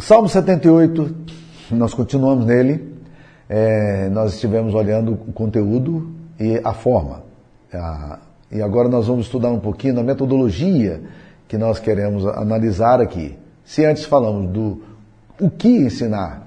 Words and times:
O 0.00 0.02
Salmo 0.02 0.30
78, 0.30 1.14
nós 1.72 1.92
continuamos 1.92 2.46
nele. 2.46 2.90
É, 3.46 4.08
nós 4.08 4.32
estivemos 4.32 4.72
olhando 4.72 5.12
o 5.12 5.30
conteúdo 5.34 6.10
e 6.40 6.58
a 6.64 6.72
forma. 6.72 7.22
e 8.50 8.62
agora 8.62 8.88
nós 8.88 9.08
vamos 9.08 9.26
estudar 9.26 9.50
um 9.50 9.60
pouquinho 9.60 9.96
da 9.96 10.02
metodologia 10.02 11.02
que 11.46 11.58
nós 11.58 11.78
queremos 11.78 12.26
analisar 12.26 12.98
aqui. 12.98 13.36
Se 13.62 13.84
antes 13.84 14.06
falamos 14.06 14.50
do 14.50 14.82
o 15.38 15.50
que 15.50 15.68
ensinar 15.68 16.46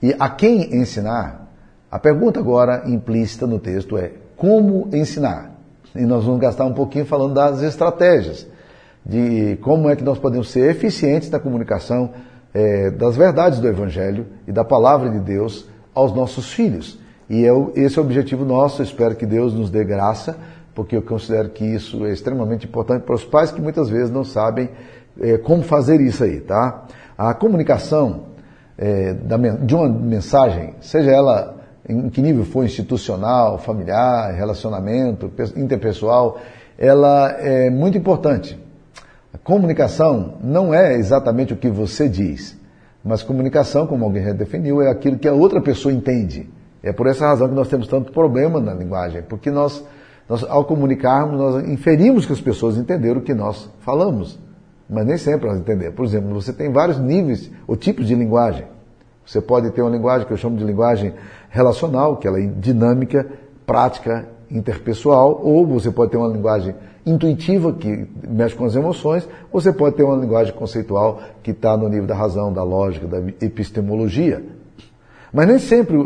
e 0.00 0.14
a 0.16 0.28
quem 0.28 0.76
ensinar, 0.76 1.50
a 1.90 1.98
pergunta 1.98 2.38
agora 2.38 2.84
implícita 2.86 3.44
no 3.44 3.58
texto 3.58 3.98
é 3.98 4.12
como 4.36 4.88
ensinar. 4.92 5.50
E 5.96 6.02
nós 6.02 6.24
vamos 6.24 6.40
gastar 6.40 6.64
um 6.64 6.74
pouquinho 6.74 7.06
falando 7.06 7.34
das 7.34 7.60
estratégias, 7.60 8.46
de 9.04 9.56
como 9.62 9.90
é 9.90 9.96
que 9.96 10.04
nós 10.04 10.16
podemos 10.16 10.48
ser 10.48 10.70
eficientes 10.70 11.28
na 11.28 11.40
comunicação 11.40 12.10
é, 12.54 12.90
das 12.90 13.16
verdades 13.16 13.58
do 13.58 13.66
Evangelho 13.66 14.26
e 14.46 14.52
da 14.52 14.64
palavra 14.64 15.10
de 15.10 15.18
Deus 15.18 15.68
aos 15.92 16.14
nossos 16.14 16.52
filhos. 16.52 16.98
E 17.28 17.44
é 17.44 17.50
esse 17.74 17.98
é 17.98 18.02
o 18.02 18.04
objetivo 18.04 18.44
nosso, 18.44 18.82
espero 18.82 19.16
que 19.16 19.26
Deus 19.26 19.52
nos 19.52 19.70
dê 19.70 19.84
graça, 19.84 20.36
porque 20.74 20.96
eu 20.96 21.02
considero 21.02 21.50
que 21.50 21.64
isso 21.64 22.06
é 22.06 22.12
extremamente 22.12 22.66
importante 22.66 23.02
para 23.02 23.14
os 23.14 23.24
pais 23.24 23.50
que 23.50 23.60
muitas 23.60 23.88
vezes 23.88 24.10
não 24.10 24.24
sabem 24.24 24.70
é, 25.20 25.36
como 25.36 25.62
fazer 25.62 26.00
isso 26.00 26.22
aí, 26.22 26.40
tá? 26.40 26.84
A 27.18 27.34
comunicação 27.34 28.26
é, 28.78 29.14
da, 29.14 29.36
de 29.36 29.74
uma 29.74 29.88
mensagem, 29.88 30.74
seja 30.80 31.10
ela 31.10 31.54
em 31.88 32.08
que 32.08 32.20
nível 32.20 32.44
for 32.44 32.64
institucional, 32.64 33.58
familiar, 33.58 34.32
relacionamento, 34.34 35.30
interpessoal, 35.54 36.40
ela 36.78 37.30
é 37.38 37.68
muito 37.70 37.98
importante. 37.98 38.58
A 39.34 39.38
comunicação 39.38 40.34
não 40.40 40.72
é 40.72 40.94
exatamente 40.94 41.52
o 41.52 41.56
que 41.56 41.68
você 41.68 42.08
diz, 42.08 42.56
mas 43.02 43.24
comunicação, 43.24 43.84
como 43.84 44.04
alguém 44.04 44.22
já 44.22 44.32
definiu, 44.32 44.80
é 44.80 44.88
aquilo 44.88 45.18
que 45.18 45.26
a 45.26 45.32
outra 45.32 45.60
pessoa 45.60 45.92
entende. 45.92 46.48
É 46.80 46.92
por 46.92 47.08
essa 47.08 47.26
razão 47.26 47.48
que 47.48 47.54
nós 47.54 47.66
temos 47.66 47.88
tanto 47.88 48.12
problema 48.12 48.60
na 48.60 48.72
linguagem, 48.72 49.22
porque 49.22 49.50
nós, 49.50 49.84
nós 50.28 50.44
ao 50.44 50.64
comunicarmos, 50.64 51.36
nós 51.36 51.68
inferimos 51.68 52.24
que 52.24 52.32
as 52.32 52.40
pessoas 52.40 52.78
entenderam 52.78 53.18
o 53.18 53.24
que 53.24 53.34
nós 53.34 53.68
falamos, 53.80 54.38
mas 54.88 55.04
nem 55.04 55.18
sempre 55.18 55.48
elas 55.48 55.58
entenderam. 55.58 55.92
Por 55.94 56.04
exemplo, 56.04 56.32
você 56.32 56.52
tem 56.52 56.70
vários 56.70 57.00
níveis 57.00 57.50
ou 57.66 57.74
tipos 57.74 58.06
de 58.06 58.14
linguagem. 58.14 58.66
Você 59.26 59.40
pode 59.40 59.68
ter 59.72 59.82
uma 59.82 59.90
linguagem 59.90 60.28
que 60.28 60.32
eu 60.32 60.36
chamo 60.36 60.56
de 60.56 60.64
linguagem 60.64 61.12
relacional, 61.50 62.18
que 62.18 62.28
ela 62.28 62.38
é 62.38 62.46
dinâmica, 62.46 63.26
prática, 63.66 64.28
interpessoal, 64.54 65.40
ou 65.42 65.66
você 65.66 65.90
pode 65.90 66.12
ter 66.12 66.16
uma 66.16 66.28
linguagem 66.28 66.74
intuitiva, 67.04 67.72
que 67.72 68.06
mexe 68.26 68.54
com 68.54 68.64
as 68.64 68.74
emoções, 68.76 69.28
você 69.52 69.72
pode 69.72 69.96
ter 69.96 70.04
uma 70.04 70.16
linguagem 70.16 70.54
conceitual 70.54 71.20
que 71.42 71.50
está 71.50 71.76
no 71.76 71.88
nível 71.88 72.06
da 72.06 72.14
razão, 72.14 72.52
da 72.52 72.62
lógica, 72.62 73.06
da 73.06 73.18
epistemologia. 73.44 74.42
Mas 75.32 75.48
nem 75.48 75.58
sempre 75.58 75.96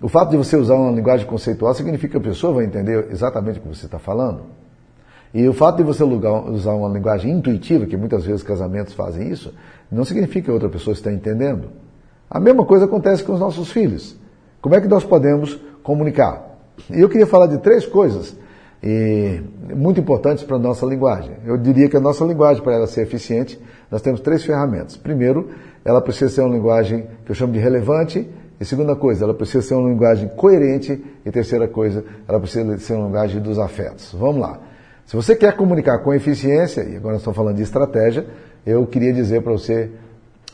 o 0.00 0.08
fato 0.08 0.30
de 0.30 0.36
você 0.36 0.56
usar 0.56 0.76
uma 0.76 0.92
linguagem 0.92 1.26
conceitual 1.26 1.74
significa 1.74 2.12
que 2.12 2.16
a 2.16 2.30
pessoa 2.30 2.54
vai 2.54 2.64
entender 2.64 3.08
exatamente 3.10 3.58
o 3.58 3.62
que 3.62 3.68
você 3.68 3.86
está 3.86 3.98
falando. 3.98 4.42
E 5.34 5.46
o 5.46 5.52
fato 5.52 5.76
de 5.76 5.82
você 5.82 6.02
usar 6.02 6.72
uma 6.72 6.88
linguagem 6.88 7.30
intuitiva, 7.32 7.86
que 7.86 7.96
muitas 7.96 8.24
vezes 8.24 8.42
casamentos 8.42 8.94
fazem 8.94 9.28
isso, 9.28 9.52
não 9.90 10.04
significa 10.04 10.46
que 10.46 10.50
a 10.50 10.54
outra 10.54 10.68
pessoa 10.68 10.94
está 10.94 11.12
entendendo. 11.12 11.68
A 12.28 12.40
mesma 12.40 12.64
coisa 12.64 12.86
acontece 12.86 13.22
com 13.22 13.32
os 13.32 13.40
nossos 13.40 13.70
filhos. 13.70 14.16
Como 14.60 14.74
é 14.74 14.80
que 14.80 14.88
nós 14.88 15.04
podemos 15.04 15.58
comunicar? 15.82 16.49
E 16.88 17.00
eu 17.00 17.08
queria 17.08 17.26
falar 17.26 17.46
de 17.46 17.58
três 17.58 17.84
coisas 17.84 18.36
e, 18.82 19.42
muito 19.74 20.00
importantes 20.00 20.44
para 20.44 20.56
a 20.56 20.58
nossa 20.58 20.86
linguagem. 20.86 21.32
Eu 21.44 21.56
diria 21.56 21.88
que 21.88 21.96
a 21.96 22.00
nossa 22.00 22.24
linguagem, 22.24 22.62
para 22.62 22.74
ela 22.74 22.86
ser 22.86 23.02
eficiente, 23.02 23.60
nós 23.90 24.00
temos 24.00 24.20
três 24.20 24.44
ferramentas. 24.44 24.96
Primeiro, 24.96 25.48
ela 25.84 26.00
precisa 26.00 26.30
ser 26.30 26.40
uma 26.42 26.54
linguagem 26.54 27.06
que 27.24 27.30
eu 27.30 27.34
chamo 27.34 27.52
de 27.52 27.58
relevante. 27.58 28.28
E 28.58 28.64
segunda 28.64 28.94
coisa, 28.94 29.24
ela 29.24 29.34
precisa 29.34 29.62
ser 29.62 29.74
uma 29.74 29.88
linguagem 29.88 30.28
coerente. 30.28 31.02
E 31.24 31.30
terceira 31.30 31.68
coisa, 31.68 32.04
ela 32.26 32.40
precisa 32.40 32.78
ser 32.78 32.94
uma 32.94 33.06
linguagem 33.06 33.40
dos 33.40 33.58
afetos. 33.58 34.14
Vamos 34.18 34.40
lá. 34.40 34.60
Se 35.04 35.16
você 35.16 35.34
quer 35.34 35.56
comunicar 35.56 35.98
com 35.98 36.14
eficiência, 36.14 36.82
e 36.82 36.96
agora 36.96 37.16
estamos 37.16 37.36
falando 37.36 37.56
de 37.56 37.62
estratégia, 37.62 38.26
eu 38.64 38.86
queria 38.86 39.12
dizer 39.12 39.42
para 39.42 39.52
você, 39.52 39.90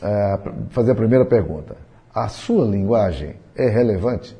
uh, 0.02 0.52
fazer 0.70 0.92
a 0.92 0.94
primeira 0.94 1.26
pergunta. 1.26 1.76
A 2.14 2.28
sua 2.28 2.64
linguagem 2.64 3.36
é 3.54 3.68
relevante? 3.68 4.34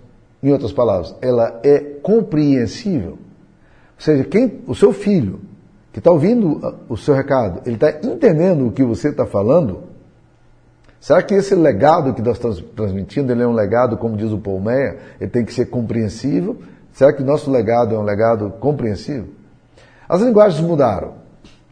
Em 0.46 0.52
outras 0.52 0.72
palavras, 0.72 1.12
ela 1.20 1.58
é 1.64 1.80
compreensível. 1.80 3.14
Ou 3.14 3.18
seja, 3.98 4.22
quem, 4.22 4.60
o 4.68 4.76
seu 4.76 4.92
filho, 4.92 5.40
que 5.92 5.98
está 5.98 6.12
ouvindo 6.12 6.60
ah, 6.62 6.72
o 6.88 6.96
seu 6.96 7.16
recado, 7.16 7.62
ele 7.66 7.74
está 7.74 7.90
entendendo 8.06 8.68
o 8.68 8.70
que 8.70 8.84
você 8.84 9.08
está 9.08 9.26
falando? 9.26 9.82
Será 11.00 11.20
que 11.20 11.34
esse 11.34 11.52
legado 11.56 12.14
que 12.14 12.22
nós 12.22 12.36
estamos 12.36 12.60
transmitindo, 12.76 13.32
ele 13.32 13.42
é 13.42 13.46
um 13.46 13.54
legado, 13.54 13.96
como 13.96 14.16
diz 14.16 14.30
o 14.30 14.38
Paul 14.38 14.60
Meyer, 14.60 15.00
ele 15.20 15.28
tem 15.28 15.44
que 15.44 15.52
ser 15.52 15.66
compreensível? 15.66 16.58
Será 16.92 17.12
que 17.12 17.24
o 17.24 17.26
nosso 17.26 17.50
legado 17.50 17.96
é 17.96 17.98
um 17.98 18.04
legado 18.04 18.48
compreensível? 18.60 19.26
As 20.08 20.20
linguagens 20.20 20.64
mudaram. 20.64 21.14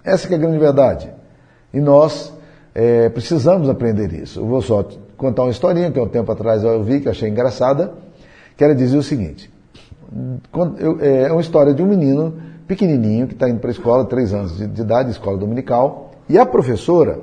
Essa 0.03 0.27
é 0.27 0.35
a 0.35 0.37
grande 0.37 0.59
verdade. 0.59 1.09
E 1.73 1.79
nós 1.79 2.33
é, 2.75 3.09
precisamos 3.09 3.69
aprender 3.69 4.13
isso. 4.13 4.41
Eu 4.41 4.47
vou 4.47 4.61
só 4.61 4.85
contar 5.17 5.43
uma 5.43 5.53
historinha 5.53 5.93
que 5.93 5.99
há 6.01 6.03
um 6.03 6.09
tempo 6.09 6.33
atrás 6.33 6.65
eu 6.65 6.83
vi, 6.83 6.99
que 6.99 7.09
achei 7.09 7.29
engraçada 7.29 8.03
que 8.57 8.65
ela 8.65 8.75
dizia 8.75 8.99
o 8.99 9.03
seguinte: 9.03 9.51
é, 11.01 11.23
é 11.25 11.33
uma 11.33 11.41
história 11.41 11.75
de 11.75 11.83
um 11.83 11.87
menino 11.87 12.35
pequenininho 12.67 13.27
que 13.27 13.35
está 13.35 13.49
indo 13.49 13.61
para 13.61 13.71
a 13.71 13.73
escola, 13.73 14.05
três 14.05 14.33
anos 14.33 14.57
de, 14.57 14.67
de 14.67 14.81
idade, 14.81 15.11
escola 15.11 15.37
dominical, 15.37 16.13
e 16.29 16.39
a 16.39 16.47
professora, 16.47 17.21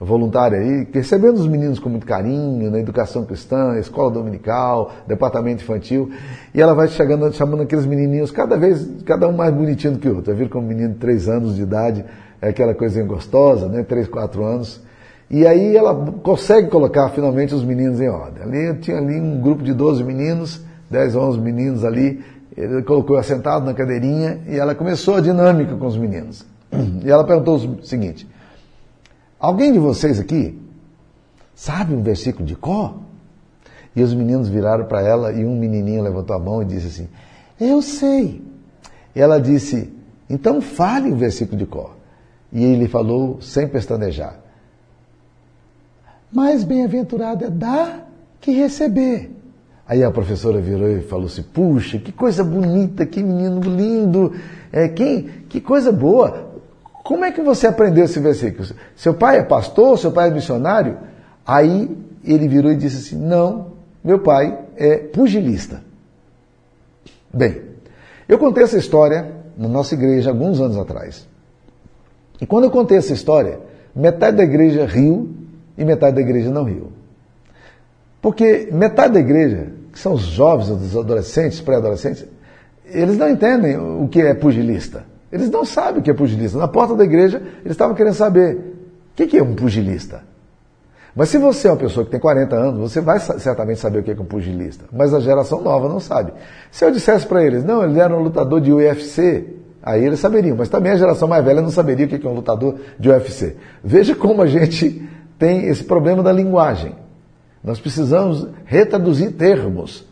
voluntária 0.00 0.58
aí, 0.58 0.86
recebendo 0.92 1.36
os 1.38 1.48
meninos 1.48 1.78
com 1.78 1.88
muito 1.88 2.06
carinho, 2.06 2.70
na 2.70 2.78
educação 2.78 3.24
cristã, 3.24 3.76
escola 3.78 4.10
dominical, 4.10 4.92
departamento 5.06 5.62
infantil, 5.62 6.10
e 6.54 6.60
ela 6.60 6.74
vai 6.74 6.88
chegando, 6.88 7.30
chamando 7.32 7.62
aqueles 7.62 7.84
menininhos, 7.84 8.30
cada 8.30 8.56
vez, 8.56 8.88
cada 9.04 9.28
um 9.28 9.32
mais 9.32 9.52
bonitinho 9.52 9.94
do 9.94 9.98
que 9.98 10.08
o 10.08 10.16
outro. 10.16 10.34
Viram 10.34 10.50
como 10.50 10.64
um 10.64 10.68
menino 10.68 10.90
de 10.90 10.98
três 10.98 11.28
anos 11.28 11.56
de 11.56 11.62
idade, 11.62 12.04
é 12.40 12.48
aquela 12.48 12.74
coisinha 12.74 13.04
gostosa, 13.04 13.68
né? 13.68 13.82
Três, 13.82 14.06
quatro 14.06 14.44
anos. 14.44 14.80
E 15.30 15.46
aí 15.46 15.76
ela 15.76 15.94
consegue 16.22 16.70
colocar 16.70 17.10
finalmente 17.10 17.54
os 17.54 17.64
meninos 17.64 18.00
em 18.00 18.08
ordem. 18.08 18.42
Ali 18.42 18.78
tinha 18.78 18.96
ali 18.96 19.20
um 19.20 19.40
grupo 19.40 19.62
de 19.62 19.74
12 19.74 20.02
meninos, 20.04 20.64
10, 20.90 21.16
11 21.16 21.38
meninos 21.40 21.84
ali, 21.84 22.24
ele 22.56 22.82
colocou 22.82 23.16
assentado 23.16 23.64
na 23.64 23.74
cadeirinha 23.74 24.40
e 24.48 24.56
ela 24.56 24.74
começou 24.74 25.16
a 25.16 25.20
dinâmica 25.20 25.76
com 25.76 25.86
os 25.86 25.96
meninos. 25.96 26.44
E 27.04 27.10
ela 27.10 27.24
perguntou 27.24 27.56
o 27.56 27.84
seguinte: 27.84 28.28
Alguém 29.38 29.72
de 29.72 29.78
vocês 29.78 30.18
aqui 30.18 30.60
sabe 31.54 31.94
um 31.94 32.02
versículo 32.02 32.44
de 32.44 32.56
Có? 32.56 32.98
E 33.94 34.02
os 34.02 34.12
meninos 34.12 34.48
viraram 34.48 34.84
para 34.86 35.00
ela 35.02 35.32
e 35.32 35.44
um 35.44 35.58
menininho 35.58 36.02
levantou 36.02 36.34
a 36.34 36.38
mão 36.38 36.62
e 36.62 36.64
disse 36.64 36.86
assim: 36.86 37.08
Eu 37.60 37.80
sei. 37.80 38.42
E 39.14 39.20
ela 39.20 39.40
disse: 39.40 39.92
Então 40.28 40.60
fale 40.60 41.10
o 41.10 41.16
versículo 41.16 41.56
de 41.56 41.66
Có. 41.66 41.92
E 42.52 42.64
ele 42.64 42.88
falou 42.88 43.40
sem 43.40 43.68
pestanejar: 43.68 44.40
Mais 46.32 46.64
bem-aventurado 46.64 47.44
é 47.44 47.50
dar 47.50 48.08
que 48.40 48.50
receber. 48.52 49.37
Aí 49.88 50.04
a 50.04 50.10
professora 50.10 50.60
virou 50.60 50.86
e 50.86 51.00
falou 51.00 51.24
assim: 51.24 51.42
Puxa, 51.42 51.98
que 51.98 52.12
coisa 52.12 52.44
bonita, 52.44 53.06
que 53.06 53.22
menino 53.22 53.58
lindo, 53.62 54.34
é, 54.70 54.86
que, 54.86 55.22
que 55.48 55.62
coisa 55.62 55.90
boa. 55.90 56.46
Como 57.02 57.24
é 57.24 57.32
que 57.32 57.40
você 57.40 57.66
aprendeu 57.66 58.04
esse 58.04 58.20
versículo? 58.20 58.68
Seu 58.94 59.14
pai 59.14 59.38
é 59.38 59.42
pastor, 59.42 59.98
seu 59.98 60.12
pai 60.12 60.28
é 60.28 60.30
missionário? 60.30 60.98
Aí 61.46 61.96
ele 62.22 62.46
virou 62.46 62.70
e 62.70 62.76
disse 62.76 62.98
assim: 62.98 63.24
Não, 63.24 63.68
meu 64.04 64.18
pai 64.18 64.58
é 64.76 64.98
pugilista. 64.98 65.82
Bem, 67.32 67.62
eu 68.28 68.38
contei 68.38 68.64
essa 68.64 68.76
história 68.76 69.32
na 69.56 69.68
nossa 69.68 69.94
igreja 69.94 70.28
alguns 70.28 70.60
anos 70.60 70.76
atrás. 70.76 71.26
E 72.38 72.44
quando 72.44 72.64
eu 72.64 72.70
contei 72.70 72.98
essa 72.98 73.14
história, 73.14 73.58
metade 73.96 74.36
da 74.36 74.42
igreja 74.42 74.84
riu 74.84 75.30
e 75.78 75.84
metade 75.84 76.16
da 76.16 76.20
igreja 76.20 76.50
não 76.50 76.64
riu. 76.64 76.92
Porque 78.20 78.68
metade 78.70 79.14
da 79.14 79.20
igreja 79.20 79.77
que 79.98 80.02
são 80.02 80.12
os 80.12 80.22
jovens, 80.22 80.70
os 80.70 80.96
adolescentes, 80.96 81.60
pré-adolescentes, 81.60 82.24
eles 82.84 83.18
não 83.18 83.28
entendem 83.28 83.76
o 83.76 84.06
que 84.06 84.20
é 84.20 84.32
pugilista. 84.32 85.04
Eles 85.30 85.50
não 85.50 85.64
sabem 85.64 86.00
o 86.00 86.02
que 86.02 86.10
é 86.10 86.14
pugilista. 86.14 86.56
Na 86.56 86.68
porta 86.68 86.94
da 86.94 87.02
igreja, 87.02 87.42
eles 87.62 87.72
estavam 87.72 87.96
querendo 87.96 88.14
saber 88.14 88.56
o 89.12 89.26
que 89.26 89.36
é 89.36 89.42
um 89.42 89.56
pugilista. 89.56 90.22
Mas 91.16 91.30
se 91.30 91.38
você 91.38 91.66
é 91.66 91.72
uma 91.72 91.76
pessoa 91.76 92.04
que 92.04 92.12
tem 92.12 92.20
40 92.20 92.54
anos, 92.54 92.92
você 92.92 93.00
vai 93.00 93.18
certamente 93.18 93.80
saber 93.80 93.98
o 93.98 94.02
que 94.04 94.12
é 94.12 94.14
um 94.14 94.24
pugilista. 94.24 94.84
Mas 94.92 95.12
a 95.12 95.18
geração 95.18 95.60
nova 95.60 95.88
não 95.88 95.98
sabe. 95.98 96.32
Se 96.70 96.84
eu 96.84 96.92
dissesse 96.92 97.26
para 97.26 97.44
eles, 97.44 97.64
não, 97.64 97.82
ele 97.82 97.98
era 97.98 98.16
um 98.16 98.22
lutador 98.22 98.60
de 98.60 98.72
UFC, 98.72 99.46
aí 99.82 100.04
eles 100.04 100.20
saberiam. 100.20 100.56
Mas 100.56 100.68
também 100.68 100.92
a 100.92 100.96
geração 100.96 101.26
mais 101.26 101.44
velha 101.44 101.60
não 101.60 101.70
saberia 101.70 102.06
o 102.06 102.08
que 102.08 102.24
é 102.24 102.30
um 102.30 102.34
lutador 102.34 102.76
de 102.96 103.10
UFC. 103.10 103.56
Veja 103.82 104.14
como 104.14 104.42
a 104.42 104.46
gente 104.46 105.08
tem 105.36 105.66
esse 105.66 105.82
problema 105.82 106.22
da 106.22 106.30
linguagem. 106.30 106.94
Nós 107.68 107.78
precisamos 107.78 108.48
retraduzir 108.64 109.32
termos, 109.32 110.02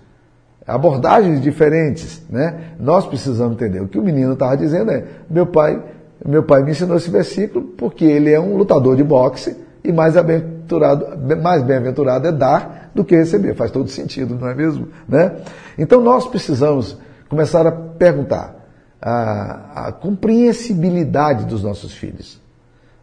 abordagens 0.66 1.40
diferentes, 1.40 2.22
né? 2.28 2.74
Nós 2.78 3.06
precisamos 3.06 3.54
entender. 3.54 3.80
O 3.80 3.88
que 3.88 3.98
o 3.98 4.02
menino 4.02 4.34
estava 4.34 4.54
dizendo 4.58 4.90
é: 4.90 5.04
meu 5.30 5.46
pai, 5.46 5.82
meu 6.22 6.42
pai 6.42 6.62
me 6.62 6.72
ensinou 6.72 6.98
esse 6.98 7.08
versículo 7.08 7.64
porque 7.64 8.04
ele 8.04 8.30
é 8.30 8.38
um 8.38 8.58
lutador 8.58 8.94
de 8.94 9.02
boxe 9.02 9.56
e 9.82 9.90
mais 9.90 10.12
bem-aventurado, 10.12 11.06
mais 11.42 11.62
bem-aventurado 11.62 12.28
é 12.28 12.32
dar 12.32 12.90
do 12.94 13.02
que 13.02 13.16
receber. 13.16 13.54
Faz 13.54 13.70
todo 13.70 13.88
sentido, 13.88 14.34
não 14.38 14.48
é 14.48 14.54
mesmo? 14.54 14.88
Né? 15.08 15.36
Então 15.78 16.02
nós 16.02 16.28
precisamos 16.28 16.98
começar 17.26 17.66
a 17.66 17.72
perguntar 17.72 18.54
a, 19.00 19.86
a 19.86 19.92
compreensibilidade 19.92 21.46
dos 21.46 21.62
nossos 21.62 21.94
filhos. 21.94 22.38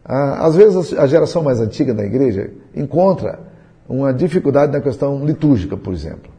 Às 0.04 0.54
vezes 0.54 0.96
a 0.96 1.08
geração 1.08 1.42
mais 1.42 1.60
antiga 1.60 1.92
da 1.92 2.04
igreja 2.04 2.52
encontra 2.72 3.52
uma 3.88 4.12
dificuldade 4.12 4.72
na 4.72 4.80
questão 4.80 5.24
litúrgica, 5.24 5.76
por 5.76 5.92
exemplo. 5.92 6.32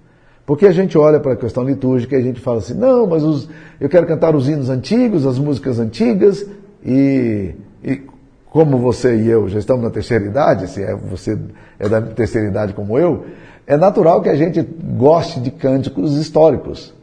Porque 0.45 0.67
a 0.67 0.71
gente 0.71 0.97
olha 0.97 1.19
para 1.19 1.33
a 1.33 1.35
questão 1.35 1.63
litúrgica 1.63 2.15
e 2.15 2.19
a 2.19 2.21
gente 2.21 2.39
fala 2.39 2.59
assim, 2.59 2.75
não, 2.75 3.07
mas 3.07 3.23
os, 3.23 3.49
eu 3.79 3.89
quero 3.89 4.05
cantar 4.05 4.35
os 4.35 4.47
hinos 4.47 4.69
antigos, 4.69 5.25
as 5.25 5.39
músicas 5.39 5.79
antigas, 5.79 6.45
e, 6.83 7.55
e, 7.83 8.01
como 8.45 8.77
você 8.77 9.15
e 9.15 9.27
eu 9.27 9.49
já 9.49 9.57
estamos 9.57 9.83
na 9.83 9.89
terceira 9.89 10.25
idade, 10.25 10.69
se 10.69 10.83
é, 10.83 10.95
você 10.95 11.37
é 11.79 11.89
da 11.89 12.01
terceira 12.01 12.47
idade 12.47 12.73
como 12.73 12.99
eu, 12.99 13.25
é 13.65 13.75
natural 13.75 14.21
que 14.21 14.29
a 14.29 14.35
gente 14.35 14.61
goste 14.61 15.39
de 15.39 15.49
cânticos 15.49 16.15
históricos. 16.15 16.93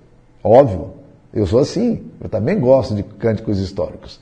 Óbvio, 0.44 0.90
eu 1.34 1.44
sou 1.44 1.58
assim, 1.58 2.04
eu 2.20 2.28
também 2.28 2.60
gosto 2.60 2.94
de 2.94 3.02
cânticos 3.02 3.58
históricos. 3.58 4.20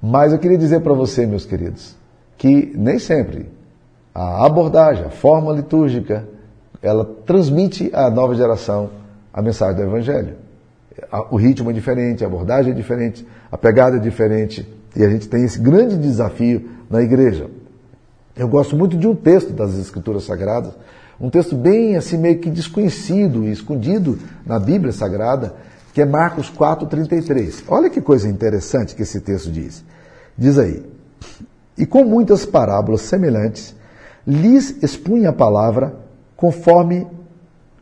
Mas 0.00 0.32
eu 0.32 0.38
queria 0.38 0.56
dizer 0.56 0.80
para 0.80 0.92
você, 0.92 1.26
meus 1.26 1.44
queridos, 1.44 1.96
que 2.38 2.72
nem 2.76 2.98
sempre 3.00 3.46
a 4.14 4.44
abordagem, 4.44 5.04
a 5.04 5.10
forma 5.10 5.52
litúrgica, 5.52 6.26
ela 6.82 7.04
transmite 7.26 7.90
à 7.92 8.10
nova 8.10 8.34
geração 8.34 8.90
a 9.32 9.40
mensagem 9.40 9.76
do 9.76 9.82
Evangelho. 9.82 10.36
O 11.30 11.36
ritmo 11.36 11.70
é 11.70 11.72
diferente, 11.72 12.24
a 12.24 12.26
abordagem 12.26 12.72
é 12.72 12.74
diferente, 12.74 13.26
a 13.50 13.56
pegada 13.56 13.96
é 13.96 14.00
diferente, 14.00 14.68
e 14.94 15.04
a 15.04 15.08
gente 15.08 15.28
tem 15.28 15.44
esse 15.44 15.58
grande 15.58 15.96
desafio 15.96 16.68
na 16.90 17.00
igreja. 17.00 17.48
Eu 18.36 18.48
gosto 18.48 18.76
muito 18.76 18.96
de 18.96 19.06
um 19.06 19.14
texto 19.14 19.52
das 19.52 19.78
Escrituras 19.78 20.24
Sagradas, 20.24 20.72
um 21.20 21.28
texto 21.28 21.54
bem 21.54 21.96
assim 21.96 22.16
meio 22.16 22.38
que 22.38 22.50
desconhecido 22.50 23.44
e 23.44 23.52
escondido 23.52 24.18
na 24.44 24.58
Bíblia 24.58 24.92
Sagrada, 24.92 25.54
que 25.92 26.00
é 26.00 26.06
Marcos 26.06 26.50
4:33. 26.50 27.64
Olha 27.68 27.90
que 27.90 28.00
coisa 28.00 28.28
interessante 28.28 28.94
que 28.94 29.02
esse 29.02 29.20
texto 29.20 29.50
diz. 29.50 29.84
Diz 30.36 30.58
aí: 30.58 30.82
"E 31.76 31.84
com 31.84 32.04
muitas 32.04 32.46
parábolas 32.46 33.02
semelhantes 33.02 33.74
lhes 34.26 34.82
expunha 34.82 35.30
a 35.30 35.32
palavra 35.32 35.94
conforme 36.36 37.06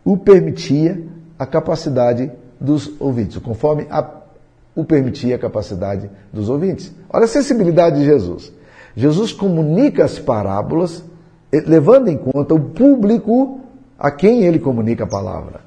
o 0.04 0.16
permitia 0.16 1.02
a 1.38 1.46
capacidade 1.46 2.30
dos 2.60 2.90
ouvintes, 3.00 3.38
conforme 3.38 3.86
a, 3.90 4.04
o 4.74 4.84
permitia 4.84 5.36
a 5.36 5.38
capacidade 5.38 6.10
dos 6.32 6.48
ouvintes. 6.48 6.92
Olha 7.10 7.24
a 7.24 7.28
sensibilidade 7.28 8.00
de 8.00 8.04
Jesus. 8.04 8.52
Jesus 8.96 9.32
comunica 9.32 10.04
as 10.04 10.18
parábolas 10.18 11.04
eh, 11.52 11.62
levando 11.66 12.08
em 12.08 12.16
conta 12.16 12.54
o 12.54 12.60
público 12.60 13.60
a 13.98 14.10
quem 14.10 14.44
ele 14.44 14.58
comunica 14.58 15.04
a 15.04 15.06
palavra. 15.06 15.60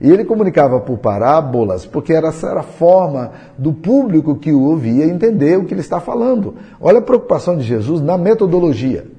E 0.00 0.10
ele 0.10 0.24
comunicava 0.24 0.78
por 0.78 0.98
parábolas, 0.98 1.86
porque 1.86 2.12
era 2.12 2.28
a 2.28 2.62
forma 2.62 3.32
do 3.56 3.72
público 3.72 4.36
que 4.36 4.52
o 4.52 4.62
ouvia 4.62 5.06
entender 5.06 5.58
o 5.58 5.64
que 5.64 5.72
ele 5.72 5.80
está 5.80 6.00
falando. 6.00 6.54
Olha 6.80 6.98
a 6.98 7.02
preocupação 7.02 7.56
de 7.56 7.64
Jesus 7.64 8.02
na 8.02 8.18
metodologia. 8.18 9.15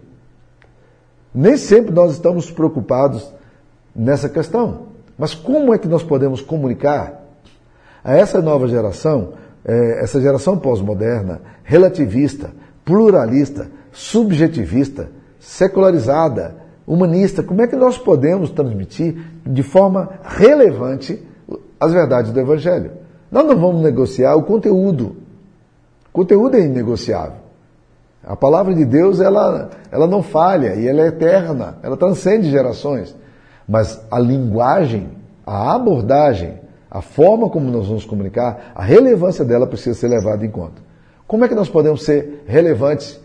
Nem 1.33 1.57
sempre 1.57 1.93
nós 1.93 2.13
estamos 2.13 2.49
preocupados 2.49 3.33
nessa 3.95 4.29
questão. 4.29 4.87
Mas 5.17 5.33
como 5.33 5.73
é 5.73 5.77
que 5.77 5.87
nós 5.87 6.03
podemos 6.03 6.41
comunicar 6.41 7.23
a 8.03 8.15
essa 8.15 8.41
nova 8.41 8.67
geração, 8.67 9.33
é, 9.65 10.03
essa 10.03 10.21
geração 10.21 10.57
pós-moderna, 10.57 11.41
relativista, 11.63 12.51
pluralista, 12.85 13.69
subjetivista, 13.91 15.09
secularizada, 15.39 16.55
humanista, 16.85 17.43
como 17.43 17.61
é 17.61 17.67
que 17.67 17.75
nós 17.75 17.97
podemos 17.97 18.49
transmitir 18.51 19.17
de 19.45 19.63
forma 19.63 20.09
relevante 20.23 21.21
as 21.79 21.91
verdades 21.91 22.31
do 22.31 22.39
Evangelho? 22.39 22.91
Nós 23.31 23.45
não 23.45 23.57
vamos 23.57 23.81
negociar 23.81 24.35
o 24.35 24.43
conteúdo. 24.43 25.17
O 26.09 26.11
conteúdo 26.13 26.55
é 26.55 26.61
inegociável. 26.61 27.46
A 28.27 28.35
palavra 28.35 28.75
de 28.75 28.83
Deus, 28.83 29.21
ela, 29.21 29.69
ela 29.89 30.05
não 30.05 30.21
falha 30.21 30.75
e 30.75 30.85
ela 30.85 31.01
é 31.01 31.07
eterna, 31.07 31.77
ela 31.81 31.95
transcende 31.95 32.49
gerações. 32.49 33.15
Mas 33.65 34.05
a 34.11 34.19
linguagem, 34.19 35.09
a 35.45 35.73
abordagem, 35.73 36.59
a 36.91 37.01
forma 37.01 37.49
como 37.49 37.71
nós 37.71 37.87
vamos 37.87 38.03
comunicar, 38.03 38.73
a 38.75 38.83
relevância 38.83 39.45
dela 39.45 39.65
precisa 39.65 39.97
ser 39.97 40.09
levada 40.09 40.45
em 40.45 40.51
conta. 40.51 40.81
Como 41.25 41.45
é 41.45 41.47
que 41.47 41.55
nós 41.55 41.69
podemos 41.69 42.03
ser 42.03 42.43
relevantes 42.45 43.17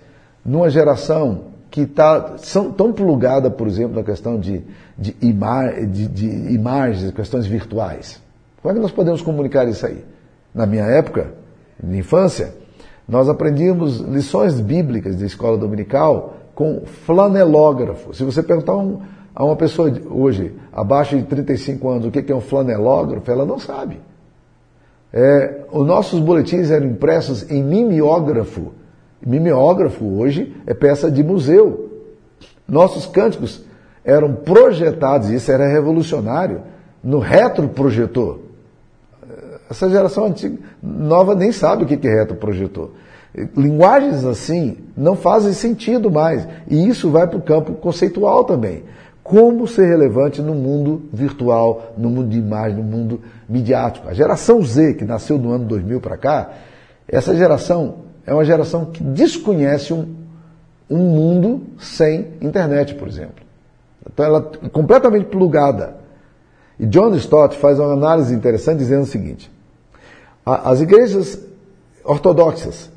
numa 0.44 0.70
geração 0.70 1.46
que 1.68 1.80
está 1.80 2.36
tão 2.76 2.92
plugada, 2.92 3.50
por 3.50 3.66
exemplo, 3.66 3.96
na 3.96 4.04
questão 4.04 4.38
de, 4.38 4.62
de, 4.96 5.16
imar, 5.20 5.84
de, 5.84 6.06
de 6.06 6.26
imagens, 6.54 7.10
questões 7.10 7.44
virtuais? 7.44 8.22
Como 8.62 8.70
é 8.70 8.74
que 8.74 8.80
nós 8.80 8.92
podemos 8.92 9.20
comunicar 9.20 9.66
isso 9.66 9.84
aí? 9.84 10.04
Na 10.54 10.64
minha 10.64 10.84
época, 10.84 11.32
de 11.82 11.98
infância, 11.98 12.61
nós 13.12 13.28
aprendíamos 13.28 14.00
lições 14.00 14.58
bíblicas 14.58 15.18
de 15.18 15.26
escola 15.26 15.58
dominical 15.58 16.32
com 16.54 16.86
flanelógrafo. 17.04 18.14
Se 18.14 18.24
você 18.24 18.42
perguntar 18.42 18.72
a 19.34 19.44
uma 19.44 19.54
pessoa 19.54 19.92
hoje, 20.10 20.54
abaixo 20.72 21.18
de 21.18 21.24
35 21.24 21.90
anos, 21.90 22.06
o 22.06 22.10
que 22.10 22.32
é 22.32 22.34
um 22.34 22.40
flanelógrafo, 22.40 23.30
ela 23.30 23.44
não 23.44 23.58
sabe. 23.58 24.00
É, 25.12 25.60
os 25.70 25.86
nossos 25.86 26.20
boletins 26.20 26.70
eram 26.70 26.86
impressos 26.86 27.50
em 27.50 27.62
mimeógrafo. 27.62 28.72
Mimeógrafo 29.20 30.06
hoje 30.18 30.56
é 30.66 30.72
peça 30.72 31.10
de 31.10 31.22
museu. 31.22 31.90
Nossos 32.66 33.04
cânticos 33.04 33.62
eram 34.02 34.36
projetados, 34.36 35.28
isso 35.28 35.52
era 35.52 35.68
revolucionário, 35.68 36.62
no 37.04 37.18
retroprojetor. 37.18 38.38
Essa 39.72 39.88
geração 39.88 40.26
antiga, 40.26 40.58
nova 40.82 41.34
nem 41.34 41.50
sabe 41.50 41.84
o 41.84 41.86
que 41.86 42.06
é 42.06 42.14
retroprojetor. 42.14 42.90
Linguagens 43.56 44.22
assim 44.22 44.76
não 44.94 45.16
fazem 45.16 45.54
sentido 45.54 46.10
mais. 46.10 46.46
E 46.68 46.86
isso 46.86 47.10
vai 47.10 47.26
para 47.26 47.38
o 47.38 47.42
campo 47.42 47.72
conceitual 47.72 48.44
também. 48.44 48.84
Como 49.22 49.66
ser 49.66 49.86
relevante 49.86 50.42
no 50.42 50.54
mundo 50.54 51.04
virtual, 51.10 51.94
no 51.96 52.10
mundo 52.10 52.28
de 52.28 52.38
imagem, 52.38 52.76
no 52.76 52.82
mundo 52.82 53.20
midiático. 53.48 54.10
A 54.10 54.12
geração 54.12 54.62
Z, 54.62 54.94
que 54.94 55.06
nasceu 55.06 55.38
no 55.38 55.50
ano 55.52 55.64
2000 55.64 56.00
para 56.02 56.18
cá, 56.18 56.50
essa 57.08 57.34
geração 57.34 57.94
é 58.26 58.34
uma 58.34 58.44
geração 58.44 58.84
que 58.84 59.02
desconhece 59.02 59.94
um, 59.94 60.14
um 60.90 60.98
mundo 60.98 61.62
sem 61.78 62.28
internet, 62.42 62.94
por 62.94 63.08
exemplo. 63.08 63.42
Então 64.06 64.26
ela 64.26 64.50
é 64.62 64.68
completamente 64.68 65.24
plugada. 65.26 65.96
E 66.78 66.84
John 66.84 67.14
Stott 67.14 67.56
faz 67.56 67.78
uma 67.78 67.94
análise 67.94 68.34
interessante 68.34 68.78
dizendo 68.78 69.04
o 69.04 69.06
seguinte: 69.06 69.50
as 70.44 70.80
igrejas 70.80 71.38
ortodoxas, 72.04 72.90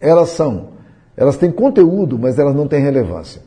elas 0.00 0.30
são, 0.30 0.70
elas 1.16 1.36
têm 1.36 1.50
conteúdo, 1.50 2.18
mas 2.18 2.38
elas 2.38 2.54
não 2.54 2.68
têm 2.68 2.80
relevância. 2.80 3.42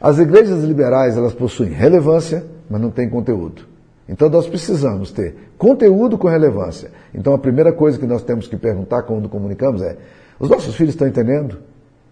As 0.00 0.18
igrejas 0.18 0.64
liberais, 0.64 1.16
elas 1.16 1.32
possuem 1.32 1.70
relevância, 1.70 2.44
mas 2.68 2.80
não 2.80 2.90
têm 2.90 3.08
conteúdo. 3.08 3.66
Então 4.08 4.28
nós 4.28 4.48
precisamos 4.48 5.12
ter 5.12 5.52
conteúdo 5.56 6.18
com 6.18 6.28
relevância. 6.28 6.90
Então 7.14 7.32
a 7.32 7.38
primeira 7.38 7.72
coisa 7.72 7.98
que 7.98 8.06
nós 8.06 8.22
temos 8.22 8.48
que 8.48 8.56
perguntar 8.56 9.02
quando 9.04 9.28
comunicamos 9.28 9.80
é: 9.80 9.96
os 10.40 10.50
nossos 10.50 10.74
filhos 10.74 10.94
estão 10.94 11.06
entendendo? 11.06 11.58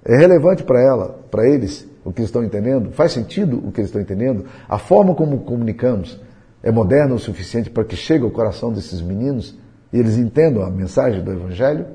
É 0.05 0.17
relevante 0.17 0.63
para 0.63 0.81
ela, 0.81 1.21
para 1.31 1.47
eles, 1.47 1.87
o 2.05 2.13
que 2.13 2.23
estão 2.23 2.43
entendendo? 2.43 2.91
Faz 2.93 3.13
sentido 3.13 3.59
o 3.59 3.71
que 3.71 3.81
eles 3.81 3.89
estão 3.89 4.01
entendendo? 4.01 4.47
A 4.69 4.79
forma 4.79 5.15
como 5.15 5.41
comunicamos 5.41 6.19
é 6.63 6.71
moderna 6.71 7.15
o 7.15 7.19
suficiente 7.19 7.69
para 7.69 7.85
que 7.85 7.97
chegue 7.97 8.25
ao 8.25 8.31
coração 8.31 8.73
desses 8.73 9.03
meninos? 9.03 9.59
E 9.93 9.99
eles 9.99 10.17
entendam 10.17 10.63
a 10.63 10.71
mensagem 10.71 11.23
do 11.23 11.33
Evangelho. 11.33 11.87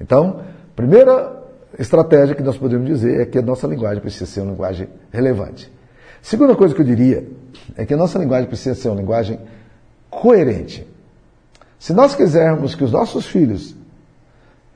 Então, 0.00 0.42
primeira 0.74 1.44
estratégia 1.78 2.34
que 2.34 2.42
nós 2.42 2.56
podemos 2.56 2.86
dizer 2.86 3.20
é 3.20 3.26
que 3.26 3.38
a 3.38 3.42
nossa 3.42 3.66
linguagem 3.66 4.00
precisa 4.00 4.26
ser 4.26 4.40
uma 4.40 4.52
linguagem 4.52 4.88
relevante. 5.10 5.70
Segunda 6.22 6.54
coisa 6.56 6.74
que 6.74 6.80
eu 6.80 6.84
diria 6.86 7.26
é 7.76 7.84
que 7.84 7.94
a 7.94 7.96
nossa 7.96 8.18
linguagem 8.18 8.48
precisa 8.48 8.74
ser 8.74 8.88
uma 8.88 9.00
linguagem 9.00 9.38
coerente. 10.10 10.86
Se 11.78 11.92
nós 11.92 12.14
quisermos 12.14 12.74
que 12.74 12.82
os 12.82 12.92
nossos 12.92 13.26
filhos 13.26 13.76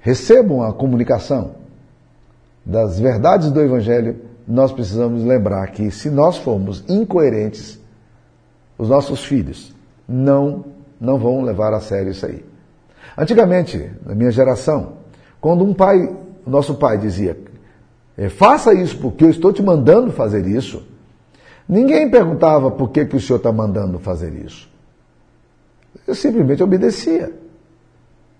recebam 0.00 0.62
a 0.62 0.72
comunicação 0.72 1.54
das 2.64 3.00
verdades 3.00 3.50
do 3.50 3.60
Evangelho, 3.60 4.16
nós 4.46 4.72
precisamos 4.72 5.24
lembrar 5.24 5.68
que 5.68 5.90
se 5.90 6.10
nós 6.10 6.36
formos 6.36 6.84
incoerentes, 6.88 7.78
os 8.76 8.88
nossos 8.88 9.24
filhos 9.24 9.74
não 10.08 10.64
não 11.00 11.18
vão 11.18 11.42
levar 11.42 11.72
a 11.72 11.80
sério 11.80 12.10
isso 12.10 12.26
aí. 12.26 12.44
Antigamente, 13.16 13.90
na 14.04 14.14
minha 14.14 14.30
geração, 14.30 14.98
quando 15.40 15.64
um 15.64 15.72
pai, 15.72 16.14
nosso 16.46 16.74
pai 16.74 16.98
dizia, 16.98 17.36
é, 18.16 18.28
faça 18.28 18.74
isso 18.74 18.98
porque 18.98 19.24
eu 19.24 19.30
estou 19.30 19.52
te 19.52 19.62
mandando 19.62 20.12
fazer 20.12 20.46
isso, 20.46 20.86
ninguém 21.68 22.10
perguntava 22.10 22.70
por 22.70 22.90
que, 22.90 23.06
que 23.06 23.16
o 23.16 23.20
senhor 23.20 23.38
está 23.38 23.50
mandando 23.50 23.98
fazer 23.98 24.34
isso. 24.34 24.68
Eu 26.06 26.14
simplesmente 26.14 26.62
obedecia. 26.62 27.32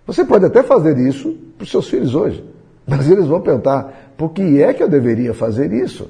Você 0.05 0.23
pode 0.25 0.45
até 0.45 0.61
fazer 0.61 0.97
isso 0.97 1.35
para 1.57 1.63
os 1.63 1.71
seus 1.71 1.89
filhos 1.89 2.13
hoje, 2.15 2.43
mas 2.85 3.09
eles 3.09 3.25
vão 3.25 3.41
perguntar 3.41 4.13
por 4.17 4.31
que 4.31 4.61
é 4.61 4.73
que 4.73 4.83
eu 4.83 4.89
deveria 4.89 5.33
fazer 5.33 5.71
isso? 5.71 6.09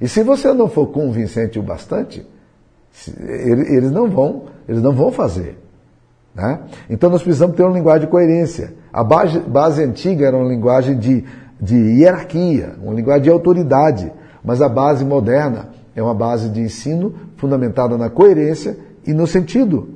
E 0.00 0.08
se 0.08 0.22
você 0.22 0.52
não 0.52 0.68
for 0.68 0.88
convincente 0.88 1.58
o 1.58 1.62
bastante, 1.62 2.26
eles 3.18 3.90
não 3.90 4.08
vão, 4.08 4.44
eles 4.68 4.82
não 4.82 4.92
vão 4.92 5.10
fazer. 5.10 5.58
Né? 6.34 6.60
Então 6.88 7.10
nós 7.10 7.22
precisamos 7.22 7.56
ter 7.56 7.62
uma 7.62 7.76
linguagem 7.76 8.06
de 8.06 8.10
coerência. 8.10 8.74
A 8.92 9.02
base, 9.02 9.38
base 9.40 9.82
antiga 9.82 10.26
era 10.26 10.36
uma 10.36 10.48
linguagem 10.48 10.98
de, 10.98 11.24
de 11.60 11.76
hierarquia, 11.76 12.74
uma 12.82 12.94
linguagem 12.94 13.24
de 13.24 13.30
autoridade, 13.30 14.12
mas 14.44 14.60
a 14.60 14.68
base 14.68 15.04
moderna 15.04 15.70
é 15.94 16.02
uma 16.02 16.14
base 16.14 16.48
de 16.48 16.60
ensino 16.60 17.14
fundamentada 17.36 17.98
na 17.98 18.08
coerência 18.08 18.76
e 19.06 19.12
no 19.12 19.26
sentido. 19.26 19.90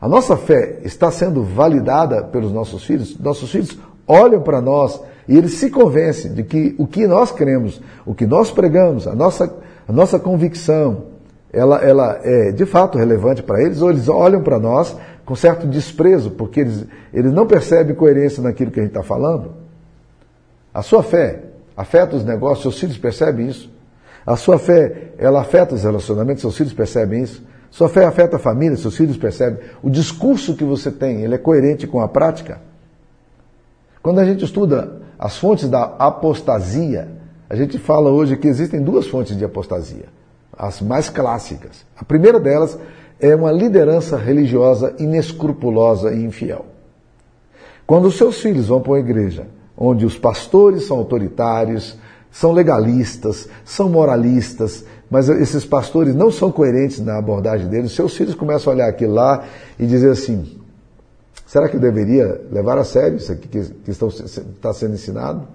A 0.00 0.08
nossa 0.08 0.36
fé 0.36 0.80
está 0.84 1.10
sendo 1.10 1.42
validada 1.42 2.22
pelos 2.24 2.52
nossos 2.52 2.84
filhos. 2.84 3.18
Nossos 3.18 3.50
filhos 3.50 3.78
olham 4.06 4.42
para 4.42 4.60
nós 4.60 5.00
e 5.26 5.36
eles 5.36 5.54
se 5.54 5.70
convencem 5.70 6.34
de 6.34 6.42
que 6.42 6.74
o 6.78 6.86
que 6.86 7.06
nós 7.06 7.32
cremos, 7.32 7.80
o 8.04 8.14
que 8.14 8.26
nós 8.26 8.50
pregamos, 8.50 9.08
a 9.08 9.14
nossa, 9.14 9.52
a 9.88 9.92
nossa 9.92 10.18
convicção, 10.18 11.13
ela, 11.54 11.78
ela 11.78 12.20
é 12.22 12.52
de 12.52 12.66
fato 12.66 12.98
relevante 12.98 13.42
para 13.42 13.62
eles, 13.62 13.80
ou 13.80 13.90
eles 13.90 14.08
olham 14.08 14.42
para 14.42 14.58
nós 14.58 14.96
com 15.24 15.34
certo 15.34 15.66
desprezo, 15.66 16.30
porque 16.32 16.60
eles, 16.60 16.84
eles 17.12 17.32
não 17.32 17.46
percebem 17.46 17.94
coerência 17.94 18.42
naquilo 18.42 18.70
que 18.70 18.80
a 18.80 18.82
gente 18.82 18.90
está 18.90 19.02
falando. 19.02 19.52
A 20.72 20.82
sua 20.82 21.02
fé 21.02 21.44
afeta 21.76 22.16
os 22.16 22.24
negócios, 22.24 22.62
seus 22.62 22.78
filhos 22.78 22.98
percebem 22.98 23.48
isso. 23.48 23.72
A 24.26 24.36
sua 24.36 24.58
fé, 24.58 25.12
ela 25.18 25.40
afeta 25.40 25.74
os 25.74 25.82
relacionamentos, 25.82 26.40
seus 26.40 26.56
filhos 26.56 26.72
percebem 26.72 27.22
isso. 27.22 27.42
Sua 27.70 27.88
fé 27.88 28.04
afeta 28.04 28.36
a 28.36 28.38
família, 28.38 28.76
seus 28.76 28.96
filhos 28.96 29.16
percebem. 29.16 29.60
O 29.82 29.90
discurso 29.90 30.54
que 30.54 30.64
você 30.64 30.90
tem, 30.90 31.22
ele 31.22 31.34
é 31.34 31.38
coerente 31.38 31.86
com 31.86 32.00
a 32.00 32.08
prática. 32.08 32.60
Quando 34.02 34.20
a 34.20 34.24
gente 34.24 34.44
estuda 34.44 35.00
as 35.18 35.36
fontes 35.38 35.68
da 35.68 35.82
apostasia, 35.98 37.08
a 37.48 37.56
gente 37.56 37.78
fala 37.78 38.10
hoje 38.10 38.36
que 38.36 38.48
existem 38.48 38.82
duas 38.82 39.06
fontes 39.06 39.36
de 39.36 39.44
apostasia, 39.44 40.06
as 40.56 40.80
mais 40.80 41.08
clássicas. 41.08 41.84
A 41.96 42.04
primeira 42.04 42.40
delas 42.40 42.78
é 43.20 43.34
uma 43.34 43.52
liderança 43.52 44.16
religiosa 44.16 44.94
inescrupulosa 44.98 46.12
e 46.12 46.24
infiel. 46.24 46.66
Quando 47.86 48.06
os 48.06 48.16
seus 48.16 48.40
filhos 48.40 48.68
vão 48.68 48.80
para 48.80 48.92
uma 48.92 48.98
igreja 48.98 49.46
onde 49.76 50.06
os 50.06 50.16
pastores 50.16 50.86
são 50.86 50.98
autoritários, 50.98 51.98
são 52.30 52.52
legalistas, 52.52 53.48
são 53.64 53.88
moralistas, 53.88 54.84
mas 55.10 55.28
esses 55.28 55.64
pastores 55.64 56.14
não 56.14 56.30
são 56.30 56.50
coerentes 56.50 57.00
na 57.00 57.18
abordagem 57.18 57.68
deles, 57.68 57.92
seus 57.92 58.16
filhos 58.16 58.34
começam 58.34 58.72
a 58.72 58.76
olhar 58.76 58.88
aquilo 58.88 59.14
lá 59.14 59.44
e 59.78 59.86
dizer 59.86 60.10
assim: 60.10 60.58
será 61.46 61.68
que 61.68 61.76
eu 61.76 61.80
deveria 61.80 62.40
levar 62.50 62.78
a 62.78 62.84
sério 62.84 63.16
isso 63.16 63.30
aqui 63.30 63.46
que, 63.46 63.62
que 63.62 63.90
está 63.90 64.72
sendo 64.72 64.94
ensinado? 64.94 65.46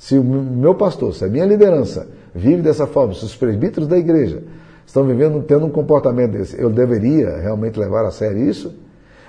Se 0.00 0.16
o 0.16 0.24
meu 0.24 0.74
pastor, 0.74 1.14
se 1.14 1.22
a 1.26 1.28
minha 1.28 1.44
liderança 1.44 2.08
vive 2.34 2.62
dessa 2.62 2.86
forma, 2.86 3.12
se 3.12 3.22
os 3.22 3.36
presbíteros 3.36 3.86
da 3.86 3.98
igreja 3.98 4.42
estão 4.86 5.04
vivendo, 5.04 5.42
tendo 5.42 5.66
um 5.66 5.70
comportamento 5.70 6.32
desse. 6.32 6.58
Eu 6.58 6.70
deveria 6.70 7.36
realmente 7.36 7.78
levar 7.78 8.06
a 8.06 8.10
sério 8.10 8.48
isso? 8.48 8.72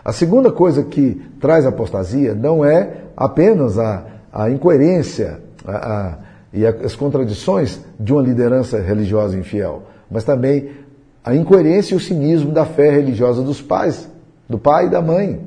A 0.04 0.14
segunda 0.14 0.50
coisa 0.50 0.82
que 0.82 1.22
traz 1.42 1.66
apostasia 1.66 2.34
não 2.34 2.64
é 2.64 3.02
apenas 3.18 3.78
a, 3.78 4.06
a 4.32 4.50
incoerência 4.50 5.42
a, 5.66 5.74
a, 5.76 6.18
e 6.54 6.66
as 6.66 6.96
contradições 6.96 7.82
de 8.00 8.14
uma 8.14 8.22
liderança 8.22 8.80
religiosa 8.80 9.38
infiel, 9.38 9.84
mas 10.10 10.24
também 10.24 10.70
a 11.22 11.36
incoerência 11.36 11.96
e 11.96 11.98
o 11.98 12.00
cinismo 12.00 12.54
da 12.54 12.64
fé 12.64 12.90
religiosa 12.90 13.44
dos 13.44 13.62
pais, 13.62 14.10
do 14.48 14.58
pai 14.58 14.86
e 14.86 14.90
da 14.90 15.02
mãe. 15.02 15.42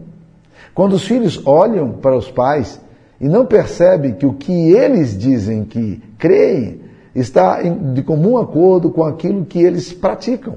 Quando 0.74 0.92
os 0.92 1.06
filhos 1.06 1.40
olham 1.46 1.92
para 1.92 2.14
os 2.14 2.30
pais 2.30 2.78
e 3.24 3.28
não 3.28 3.46
percebem 3.46 4.12
que 4.12 4.26
o 4.26 4.34
que 4.34 4.52
eles 4.74 5.16
dizem 5.16 5.64
que 5.64 5.98
creem 6.18 6.82
está 7.14 7.62
de 7.62 8.02
comum 8.02 8.36
acordo 8.36 8.90
com 8.90 9.02
aquilo 9.02 9.46
que 9.46 9.62
eles 9.62 9.94
praticam. 9.94 10.56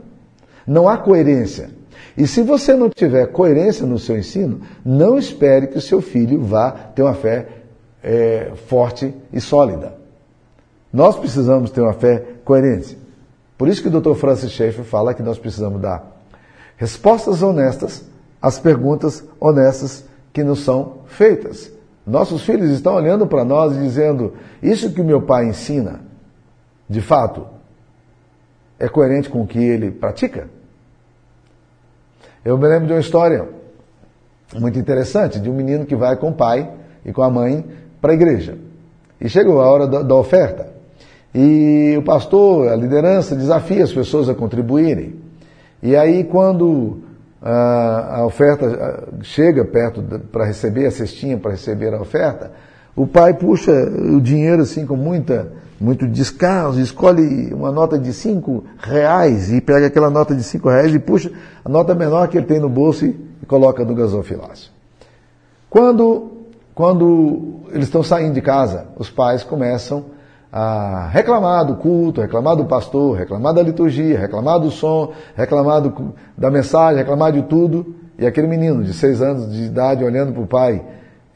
Não 0.68 0.90
há 0.90 0.98
coerência. 0.98 1.70
E 2.18 2.28
se 2.28 2.42
você 2.42 2.74
não 2.74 2.90
tiver 2.90 3.28
coerência 3.28 3.86
no 3.86 3.98
seu 3.98 4.18
ensino, 4.18 4.60
não 4.84 5.18
espere 5.18 5.68
que 5.68 5.78
o 5.78 5.82
seu 5.82 6.02
filho 6.02 6.42
vá 6.44 6.72
ter 6.72 7.04
uma 7.04 7.14
fé 7.14 7.48
é, 8.04 8.52
forte 8.68 9.14
e 9.32 9.40
sólida. 9.40 9.96
Nós 10.92 11.16
precisamos 11.16 11.72
ter 11.72 11.80
uma 11.80 11.94
fé 11.94 12.22
coerente. 12.44 12.98
Por 13.58 13.70
isso 13.70 13.82
que 13.82 13.88
o 13.88 14.02
Dr. 14.02 14.16
Francis 14.16 14.52
Schaeffer 14.52 14.84
fala 14.84 15.14
que 15.14 15.24
nós 15.24 15.40
precisamos 15.40 15.82
dar 15.82 16.06
respostas 16.76 17.42
honestas 17.42 18.04
às 18.42 18.60
perguntas 18.60 19.24
honestas 19.40 20.04
que 20.34 20.44
nos 20.44 20.66
são 20.66 20.98
feitas. 21.06 21.77
Nossos 22.08 22.44
filhos 22.44 22.70
estão 22.70 22.96
olhando 22.96 23.28
para 23.28 23.44
nós 23.44 23.76
e 23.76 23.82
dizendo: 23.82 24.34
Isso 24.64 24.94
que 24.94 25.02
o 25.02 25.04
meu 25.04 25.22
pai 25.22 25.48
ensina, 25.48 26.00
de 26.90 27.02
fato, 27.02 27.46
é 28.80 28.88
coerente 28.88 29.30
com 29.30 29.42
o 29.42 29.48
que 29.48 29.60
ele 29.60 29.92
pratica? 29.92 30.48
Eu 32.46 32.58
me 32.58 32.66
lembro 32.66 32.88
de 32.88 32.94
uma 32.94 33.02
história 33.02 33.50
muito 34.56 34.80
interessante 34.80 35.38
de 35.38 35.50
um 35.50 35.54
menino 35.54 35.86
que 35.86 35.98
vai 35.98 36.16
com 36.16 36.30
o 36.30 36.34
pai 36.34 36.72
e 37.06 37.12
com 37.12 37.22
a 37.22 37.30
mãe 37.30 37.66
para 38.00 38.14
a 38.14 38.16
igreja. 38.16 38.58
E 39.20 39.28
chegou 39.28 39.60
a 39.60 39.70
hora 39.70 39.86
da, 39.86 40.02
da, 40.02 40.16
oferta. 40.16 40.70
E 41.36 41.94
o 41.98 42.04
pastor, 42.04 42.70
a 42.70 42.76
liderança, 42.78 43.36
desafia 43.36 43.84
as 43.84 43.92
pessoas 43.92 44.30
a 44.30 44.34
contribuírem. 44.34 45.16
E 45.84 45.94
aí, 45.94 46.24
quando 46.24 47.02
a, 47.42 48.18
a 48.18 48.26
oferta 48.26 49.08
chega 49.22 49.64
perto 49.64 50.02
para 50.32 50.46
receber 50.46 50.86
a 50.86 50.92
cestinha, 50.92 51.38
para 51.38 51.52
receber 51.52 51.94
a 51.94 52.02
oferta, 52.02 52.52
o 52.96 53.06
pai 53.06 53.34
puxa 53.34 53.72
o 53.72 54.20
dinheiro 54.20 54.64
assim 54.64 54.86
com 54.86 54.96
muita 54.96 55.52
muito 55.80 56.08
descaso, 56.08 56.80
escolhe 56.80 57.54
uma 57.54 57.72
nota 57.72 58.00
de 58.00 58.12
cinco 58.12 58.64
reais 58.80 59.52
e 59.54 59.62
pega 59.62 59.86
aquela 59.86 60.10
nota 60.10 60.36
de 60.36 60.42
cinco 60.44 60.70
reais 60.70 60.94
e 60.94 60.98
puxa 60.98 61.32
a 61.64 61.70
nota 61.70 61.94
menor 61.94 62.28
que 62.28 62.38
ele 62.38 62.48
tem 62.48 62.60
no 62.60 62.68
bolso 62.68 63.06
e, 63.06 63.28
coloca 63.48 63.86
no 63.86 63.96
gasofilácio. 63.96 64.72
Quando, 65.70 66.32
quando 66.74 67.62
eles 67.72 67.86
estão 67.86 68.04
saindo 68.04 68.34
de 68.34 68.42
casa, 68.42 68.88
os 68.98 69.10
pais 69.10 69.44
começam 69.44 70.06
a 70.52 71.10
reclamar 71.12 71.66
do 71.66 71.76
culto, 71.76 72.22
reclamar 72.22 72.56
do 72.56 72.66
pastor, 72.66 73.18
reclamar 73.18 73.54
da 73.54 73.62
liturgia, 73.62 74.18
reclamar 74.18 74.60
do 74.60 74.72
som, 74.72 75.14
reclamar 75.36 75.82
do, 75.82 76.14
da 76.38 76.50
mensagem, 76.50 76.98
reclamar 76.98 77.32
de 77.32 77.44
tudo. 77.44 77.96
E 78.18 78.26
aquele 78.26 78.48
menino 78.48 78.84
de 78.84 78.94
seis 78.94 79.22
anos 79.22 79.52
de 79.52 79.64
idade 79.64 80.04
olhando 80.04 80.34
para 80.34 80.42
o 80.42 80.48
pai, 80.48 80.84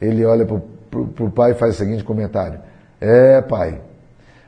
ele 0.00 0.24
olha 0.24 0.44
para 0.44 1.24
o 1.24 1.30
pai 1.30 1.52
e 1.52 1.54
faz 1.54 1.74
o 1.74 1.78
seguinte 1.78 2.02
comentário: 2.02 2.58
É, 3.00 3.40
pai, 3.42 3.80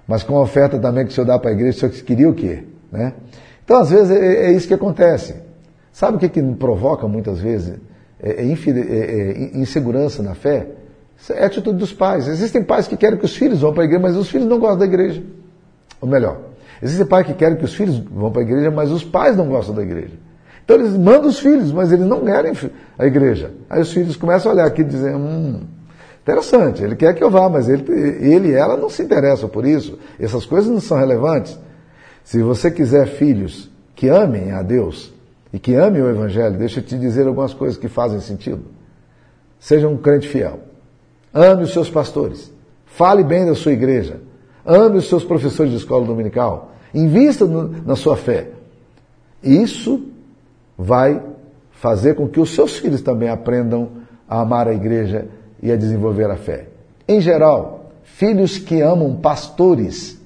mas 0.07 0.23
com 0.23 0.37
a 0.37 0.43
oferta 0.43 0.79
também 0.79 1.05
que 1.05 1.13
o 1.13 1.15
senhor 1.15 1.27
dá 1.27 1.39
para 1.39 1.51
a 1.51 1.53
igreja, 1.53 1.77
o 1.77 1.81
senhor 1.81 2.05
queria 2.05 2.29
o 2.29 2.35
quê? 2.35 2.65
Né? 2.91 3.13
Então, 3.65 3.79
às 3.79 3.91
vezes, 3.91 4.11
é, 4.11 4.47
é, 4.47 4.53
isso 4.53 4.69
que 4.69 4.75
acontece. 4.75 5.37
Sabe 5.93 6.17
o 6.17 6.21
que, 6.21 6.29
que 6.29 6.43
provoca 6.55 7.07
muitas 7.07 7.39
vezes? 7.39 7.79
É, 8.21 8.43
é, 8.43 8.45
é, 8.45 9.55
é 9.55 9.59
insegurança 9.59 10.23
na 10.23 10.35
fé? 10.35 10.67
É 11.31 11.45
a 11.45 11.47
atitude 11.47 11.79
dos 11.79 11.93
pais. 11.93 12.29
Existem 12.29 12.63
pais 12.63 12.87
que 12.87 12.97
querem 12.97 13.19
que 13.19 13.25
os 13.25 13.37
filhos 13.37 13.61
vão 13.61 13.73
para 13.73 13.83
a 13.83 13.87
igreja, 13.87 14.03
mas 14.03 14.17
os 14.17 14.29
filhos 14.29 14.47
não 14.47 14.59
gostam 14.59 14.79
da 14.79 14.85
igreja. 14.87 15.23
Ou 16.01 16.09
melhor, 16.09 16.39
existem 16.83 17.07
pais 17.07 17.27
que 17.27 17.35
querem 17.35 17.57
que 17.57 17.65
os 17.65 17.75
filhos 17.75 17.99
vão 17.99 18.31
para 18.31 18.43
a 18.43 18.45
igreja, 18.45 18.71
mas 18.71 18.91
os 18.91 19.05
pais 19.05 19.37
não 19.37 19.49
gostam 19.49 19.75
da 19.75 19.83
igreja. 19.83 20.15
Então 20.65 20.77
eles 20.77 20.97
mandam 20.97 21.29
os 21.29 21.39
filhos, 21.39 21.73
mas 21.73 21.93
eles 21.93 22.07
não 22.07 22.25
querem 22.25 22.53
a 22.99 23.07
igreja. 23.07 23.53
Aí 23.69 23.81
os 23.81 23.93
filhos 23.93 24.17
começam 24.17 24.51
a 24.51 24.55
olhar 24.55 24.67
aqui 24.67 24.83
e 24.83 24.85
dizem, 24.85 25.15
hum, 25.15 25.61
Interessante, 26.25 26.83
ele 26.83 26.97
quer 26.97 27.15
que 27.15 27.23
eu 27.23 27.29
vá, 27.29 27.51
mas 27.51 27.69
ele, 27.69 27.85
ele 27.93 28.49
e 28.49 28.55
ela 28.55 28.79
não 28.79 28.89
se 28.89 29.03
interessam 29.03 29.47
por 29.47 29.67
isso. 29.67 29.99
Essas 30.19 30.47
coisas 30.47 30.71
não 30.71 30.81
são 30.81 30.97
relevantes. 30.97 31.59
Se 32.25 32.43
você 32.43 32.71
quiser 32.71 33.07
filhos 33.07 33.71
que 33.95 34.09
amem 34.09 34.51
a 34.51 34.63
Deus 34.63 35.13
e 35.53 35.59
que 35.59 35.75
amem 35.75 36.01
o 36.01 36.09
Evangelho, 36.09 36.57
deixa 36.57 36.81
eu 36.81 36.85
te 36.85 36.99
dizer 36.99 37.27
algumas 37.27 37.53
coisas 37.53 37.77
que 37.77 37.89
fazem 37.89 38.21
sentido. 38.21 38.63
Seja 39.61 39.87
um 39.87 39.99
crente 39.99 40.27
fiel. 40.27 40.61
Ame 41.35 41.65
os 41.65 41.73
seus 41.73 41.91
pastores. 41.91 42.53
Fale 42.87 43.25
bem 43.25 43.45
da 43.45 43.57
sua 43.57 43.73
igreja. 43.73 44.21
Ame 44.65 44.99
os 44.99 45.09
seus 45.09 45.25
professores 45.25 45.73
de 45.73 45.79
escola 45.79 46.07
dominical. 46.07 46.73
Invista 46.95 47.45
no, 47.45 47.69
na 47.85 47.97
sua 47.97 48.17
fé. 48.17 48.51
Isso 49.43 50.01
vai 50.79 51.21
fazer 51.73 52.15
com 52.15 52.29
que 52.29 52.41
os 52.41 52.55
seus 52.55 52.79
filhos 52.79 53.03
também 53.03 53.29
aprendam 53.29 53.89
a 54.29 54.41
amar 54.41 54.69
a 54.69 54.73
igreja 54.73 55.27
e 55.61 55.73
a 55.73 55.77
desenvolver 55.77 56.31
a 56.31 56.37
fé. 56.37 56.69
Em 57.07 57.21
geral, 57.21 57.91
filhos 58.05 58.57
que 58.57 58.81
amam 58.81 59.17
pastores, 59.17 60.19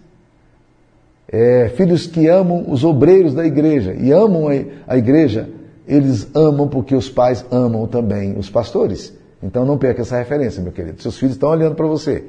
é, 1.27 1.71
filhos 1.71 2.07
que 2.07 2.29
amam 2.29 2.71
os 2.71 2.85
obreiros 2.85 3.35
da 3.35 3.45
igreja 3.45 3.95
e 3.95 4.13
amam 4.13 4.49
a, 4.49 4.53
a 4.87 4.97
igreja, 4.97 5.49
eles 5.87 6.29
amam 6.35 6.69
porque 6.69 6.95
os 6.95 7.09
pais 7.09 7.45
amam 7.51 7.87
também 7.87 8.39
os 8.39 8.49
pastores. 8.49 9.18
Então 9.43 9.65
não 9.65 9.79
perca 9.79 10.03
essa 10.03 10.17
referência, 10.19 10.63
meu 10.63 10.73
querido. 10.73 11.01
Seus 11.01 11.19
filhos 11.19 11.35
estão 11.35 11.51
olhando 11.51 11.75
para 11.75 11.87
você. 11.87 12.25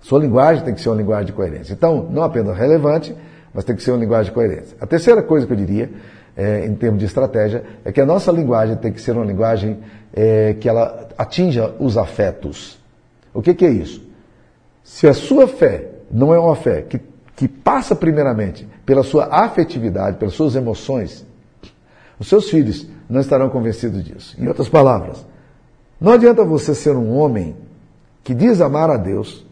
Sua 0.00 0.18
linguagem 0.18 0.64
tem 0.64 0.74
que 0.74 0.80
ser 0.80 0.88
uma 0.88 0.96
linguagem 0.96 1.26
de 1.26 1.32
coerência. 1.32 1.72
Então, 1.72 2.08
não 2.10 2.22
apenas 2.22 2.56
relevante, 2.56 3.14
mas 3.54 3.64
tem 3.64 3.76
que 3.76 3.82
ser 3.82 3.92
uma 3.92 4.00
linguagem 4.00 4.26
de 4.26 4.32
coerência. 4.32 4.76
A 4.80 4.86
terceira 4.86 5.22
coisa 5.22 5.46
que 5.46 5.52
eu 5.52 5.56
diria, 5.56 5.90
é, 6.36 6.66
em 6.66 6.74
termos 6.74 6.98
de 6.98 7.06
estratégia, 7.06 7.62
é 7.84 7.92
que 7.92 8.00
a 8.00 8.06
nossa 8.06 8.32
linguagem 8.32 8.76
tem 8.76 8.92
que 8.92 9.00
ser 9.00 9.12
uma 9.12 9.24
linguagem 9.24 9.78
é, 10.12 10.54
que 10.54 10.68
ela 10.68 11.08
atinja 11.16 11.74
os 11.78 11.96
afetos. 11.96 12.78
O 13.32 13.40
que, 13.40 13.54
que 13.54 13.64
é 13.64 13.70
isso? 13.70 14.02
Se 14.82 15.06
a 15.06 15.14
sua 15.14 15.46
fé 15.46 15.88
não 16.10 16.34
é 16.34 16.38
uma 16.38 16.56
fé 16.56 16.82
que 16.82 16.98
que 17.42 17.48
passa 17.48 17.96
primeiramente 17.96 18.68
pela 18.84 19.02
sua 19.02 19.26
afetividade, 19.26 20.16
pelas 20.16 20.34
suas 20.34 20.54
emoções, 20.54 21.26
os 22.18 22.28
seus 22.28 22.48
filhos 22.48 22.86
não 23.08 23.20
estarão 23.20 23.48
convencidos 23.48 24.04
disso. 24.04 24.36
Em 24.40 24.46
outras 24.46 24.68
palavras, 24.68 25.26
não 26.02 26.12
adianta 26.12 26.44
você 26.44 26.74
ser 26.74 26.96
um 26.96 27.16
homem 27.16 27.54
que 28.24 28.34
diz 28.34 28.60
amar 28.60 28.90
a 28.90 28.96
Deus, 28.96 29.46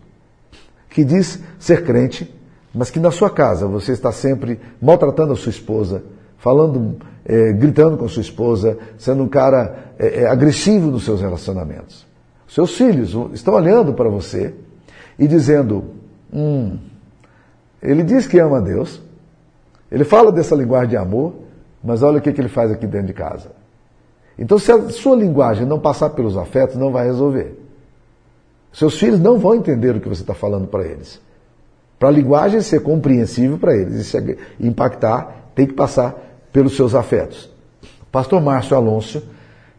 que 0.88 1.04
diz 1.04 1.38
ser 1.60 1.84
crente, 1.84 2.28
mas 2.74 2.90
que 2.90 2.98
na 2.98 3.12
sua 3.12 3.30
casa 3.30 3.68
você 3.68 3.92
está 3.92 4.10
sempre 4.10 4.60
maltratando 4.82 5.32
a 5.32 5.36
sua 5.36 5.50
esposa, 5.50 6.02
falando, 6.38 6.96
é, 7.24 7.52
gritando 7.52 7.96
com 7.96 8.04
a 8.04 8.08
sua 8.08 8.22
esposa, 8.22 8.76
sendo 8.98 9.22
um 9.22 9.28
cara 9.28 9.92
é, 9.96 10.22
é, 10.22 10.26
agressivo 10.26 10.90
nos 10.90 11.04
seus 11.04 11.20
relacionamentos. 11.20 12.04
Seus 12.48 12.76
filhos 12.76 13.14
estão 13.32 13.54
olhando 13.54 13.94
para 13.94 14.08
você 14.08 14.52
e 15.16 15.28
dizendo: 15.28 15.84
Hum, 16.32 16.78
ele 17.80 18.02
diz 18.02 18.26
que 18.26 18.40
ama 18.40 18.58
a 18.58 18.60
Deus, 18.60 19.00
ele 19.88 20.02
fala 20.02 20.32
dessa 20.32 20.56
linguagem 20.56 20.90
de 20.90 20.96
amor, 20.96 21.32
mas 21.82 22.02
olha 22.02 22.18
o 22.18 22.20
que, 22.20 22.32
que 22.32 22.40
ele 22.40 22.48
faz 22.48 22.72
aqui 22.72 22.88
dentro 22.88 23.06
de 23.06 23.12
casa. 23.12 23.59
Então, 24.40 24.58
se 24.58 24.72
a 24.72 24.88
sua 24.88 25.14
linguagem 25.14 25.66
não 25.66 25.78
passar 25.78 26.10
pelos 26.10 26.36
afetos, 26.38 26.76
não 26.76 26.90
vai 26.90 27.04
resolver. 27.04 27.58
Seus 28.72 28.98
filhos 28.98 29.20
não 29.20 29.38
vão 29.38 29.54
entender 29.54 29.94
o 29.94 30.00
que 30.00 30.08
você 30.08 30.22
está 30.22 30.32
falando 30.32 30.66
para 30.66 30.82
eles. 30.82 31.20
Para 31.98 32.08
a 32.08 32.12
linguagem 32.12 32.62
ser 32.62 32.80
compreensível 32.80 33.58
para 33.58 33.76
eles 33.76 34.14
e 34.14 34.66
impactar, 34.66 35.50
tem 35.54 35.66
que 35.66 35.74
passar 35.74 36.16
pelos 36.50 36.74
seus 36.74 36.94
afetos. 36.94 37.50
O 38.02 38.06
pastor 38.10 38.40
Márcio 38.40 38.74
Alonso, 38.74 39.22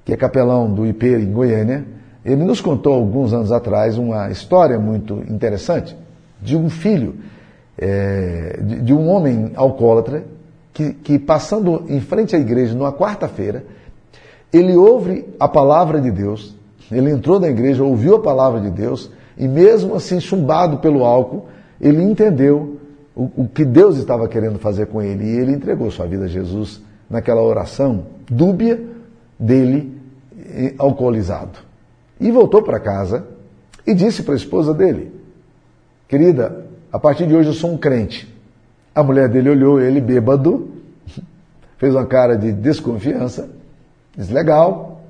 que 0.05 0.13
é 0.13 0.17
capelão 0.17 0.71
do 0.71 0.85
IP 0.85 1.07
em 1.07 1.31
Goiânia, 1.31 1.83
ele 2.23 2.43
nos 2.43 2.61
contou 2.61 2.93
alguns 2.93 3.33
anos 3.33 3.51
atrás 3.51 3.97
uma 3.97 4.29
história 4.29 4.77
muito 4.77 5.23
interessante 5.27 5.97
de 6.39 6.55
um 6.55 6.69
filho, 6.69 7.15
é, 7.75 8.59
de, 8.61 8.81
de, 8.81 8.93
um 8.93 9.09
homem 9.09 9.51
alcoólatra, 9.55 10.23
que, 10.71 10.93
que 10.93 11.17
passando 11.17 11.83
em 11.87 11.99
frente 11.99 12.35
à 12.35 12.39
igreja 12.39 12.75
numa 12.75 12.93
quarta-feira, 12.93 13.65
ele 14.51 14.75
ouve 14.75 15.25
a 15.39 15.47
palavra 15.47 16.01
de 16.01 16.11
Deus, 16.11 16.55
ele 16.91 17.09
entrou 17.09 17.39
na 17.39 17.47
igreja, 17.47 17.83
ouviu 17.83 18.15
a 18.15 18.19
palavra 18.19 18.59
de 18.59 18.69
Deus, 18.69 19.09
e 19.37 19.47
mesmo 19.47 19.95
assim 19.95 20.19
chumbado 20.19 20.77
pelo 20.77 21.03
álcool, 21.03 21.45
ele 21.79 22.03
entendeu 22.03 22.77
o, 23.15 23.29
o 23.37 23.47
que 23.47 23.63
Deus 23.63 23.97
estava 23.97 24.27
querendo 24.27 24.59
fazer 24.59 24.87
com 24.87 25.01
ele, 25.01 25.23
e 25.23 25.39
ele 25.39 25.53
entregou 25.53 25.89
sua 25.89 26.05
vida 26.05 26.25
a 26.25 26.27
Jesus 26.27 26.81
naquela 27.09 27.41
oração 27.41 28.05
dúbia 28.29 28.81
dele 29.39 29.97
alcoolizado. 30.77 31.59
E 32.19 32.29
voltou 32.31 32.61
para 32.61 32.79
casa 32.79 33.25
e 33.85 33.93
disse 33.93 34.23
para 34.23 34.33
a 34.33 34.37
esposa 34.37 34.73
dele: 34.73 35.11
Querida, 36.07 36.65
a 36.91 36.99
partir 36.99 37.25
de 37.25 37.35
hoje 37.35 37.49
eu 37.49 37.53
sou 37.53 37.71
um 37.71 37.77
crente. 37.77 38.31
A 38.93 39.01
mulher 39.01 39.29
dele 39.29 39.49
olhou 39.49 39.79
ele 39.79 40.01
bêbado, 40.01 40.69
fez 41.77 41.95
uma 41.95 42.05
cara 42.05 42.37
de 42.37 42.51
desconfiança, 42.51 43.49
disse: 44.17 44.33
Legal. 44.33 45.01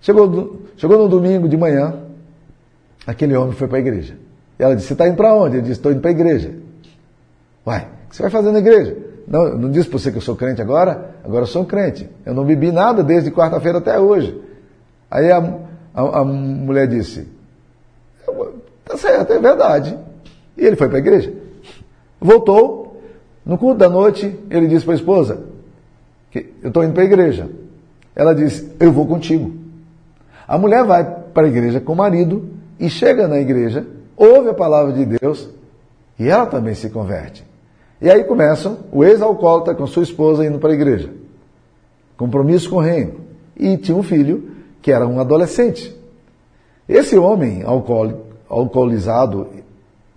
Chegou, 0.00 0.60
chegou 0.76 0.98
no 0.98 1.08
domingo 1.08 1.48
de 1.48 1.56
manhã, 1.56 1.94
aquele 3.06 3.36
homem 3.36 3.52
foi 3.52 3.66
para 3.66 3.78
a 3.78 3.80
igreja. 3.80 4.16
E 4.58 4.62
ela 4.62 4.74
disse: 4.74 4.88
Você 4.88 4.94
está 4.94 5.08
indo 5.08 5.16
para 5.16 5.34
onde? 5.34 5.56
Ele 5.56 5.62
disse: 5.62 5.74
Estou 5.74 5.92
indo 5.92 6.00
para 6.00 6.10
a 6.10 6.12
igreja. 6.12 6.54
Uai, 7.66 7.88
o 8.06 8.10
que 8.10 8.16
você 8.16 8.22
vai 8.22 8.30
fazer 8.30 8.52
na 8.52 8.58
igreja? 8.58 8.96
Não, 9.26 9.58
não 9.58 9.70
disse 9.70 9.88
para 9.88 9.98
você 9.98 10.12
que 10.12 10.18
eu 10.18 10.22
sou 10.22 10.36
crente 10.36 10.62
agora? 10.62 11.16
Agora 11.24 11.42
eu 11.42 11.46
sou 11.48 11.62
um 11.62 11.64
crente. 11.64 12.08
Eu 12.24 12.34
não 12.34 12.44
bebi 12.44 12.70
nada 12.70 13.02
desde 13.02 13.30
quarta-feira 13.30 13.78
até 13.78 13.98
hoje. 13.98 14.40
Aí 15.10 15.30
a, 15.32 15.38
a, 15.92 16.20
a 16.20 16.24
mulher 16.24 16.86
disse: 16.86 17.26
Tá 18.84 18.96
certo, 18.96 19.32
é 19.32 19.38
verdade. 19.38 19.98
E 20.56 20.64
ele 20.64 20.76
foi 20.76 20.88
para 20.88 20.98
a 20.98 21.00
igreja. 21.00 21.32
Voltou. 22.20 22.84
No 23.44 23.56
culto 23.56 23.78
da 23.78 23.88
noite, 23.88 24.36
ele 24.50 24.66
disse 24.66 24.84
para 24.84 24.94
a 24.94 24.96
esposa: 24.96 25.44
que 26.30 26.52
Eu 26.62 26.68
estou 26.68 26.84
indo 26.84 26.92
para 26.92 27.02
a 27.02 27.06
igreja. 27.06 27.48
Ela 28.16 28.34
disse: 28.34 28.72
Eu 28.80 28.90
vou 28.90 29.06
contigo. 29.06 29.52
A 30.48 30.56
mulher 30.56 30.84
vai 30.84 31.04
para 31.04 31.46
a 31.46 31.50
igreja 31.50 31.80
com 31.80 31.92
o 31.92 31.96
marido 31.96 32.48
e 32.80 32.88
chega 32.88 33.28
na 33.28 33.38
igreja, 33.38 33.86
ouve 34.16 34.48
a 34.48 34.54
palavra 34.54 34.92
de 34.92 35.04
Deus 35.04 35.50
e 36.18 36.28
ela 36.28 36.46
também 36.46 36.74
se 36.74 36.88
converte. 36.88 37.44
E 38.00 38.10
aí 38.10 38.24
começam 38.24 38.78
o 38.90 39.04
ex-alcoólatra 39.04 39.74
com 39.74 39.86
sua 39.86 40.02
esposa 40.02 40.46
indo 40.46 40.58
para 40.58 40.70
a 40.70 40.74
igreja. 40.74 41.10
Compromisso 42.16 42.70
com 42.70 42.76
o 42.76 42.80
reino. 42.80 43.20
E 43.56 43.76
tinha 43.76 43.96
um 43.96 44.02
filho 44.02 44.50
que 44.80 44.92
era 44.92 45.06
um 45.06 45.18
adolescente. 45.18 45.94
Esse 46.88 47.18
homem 47.18 47.64
alcoolizado, 48.48 49.48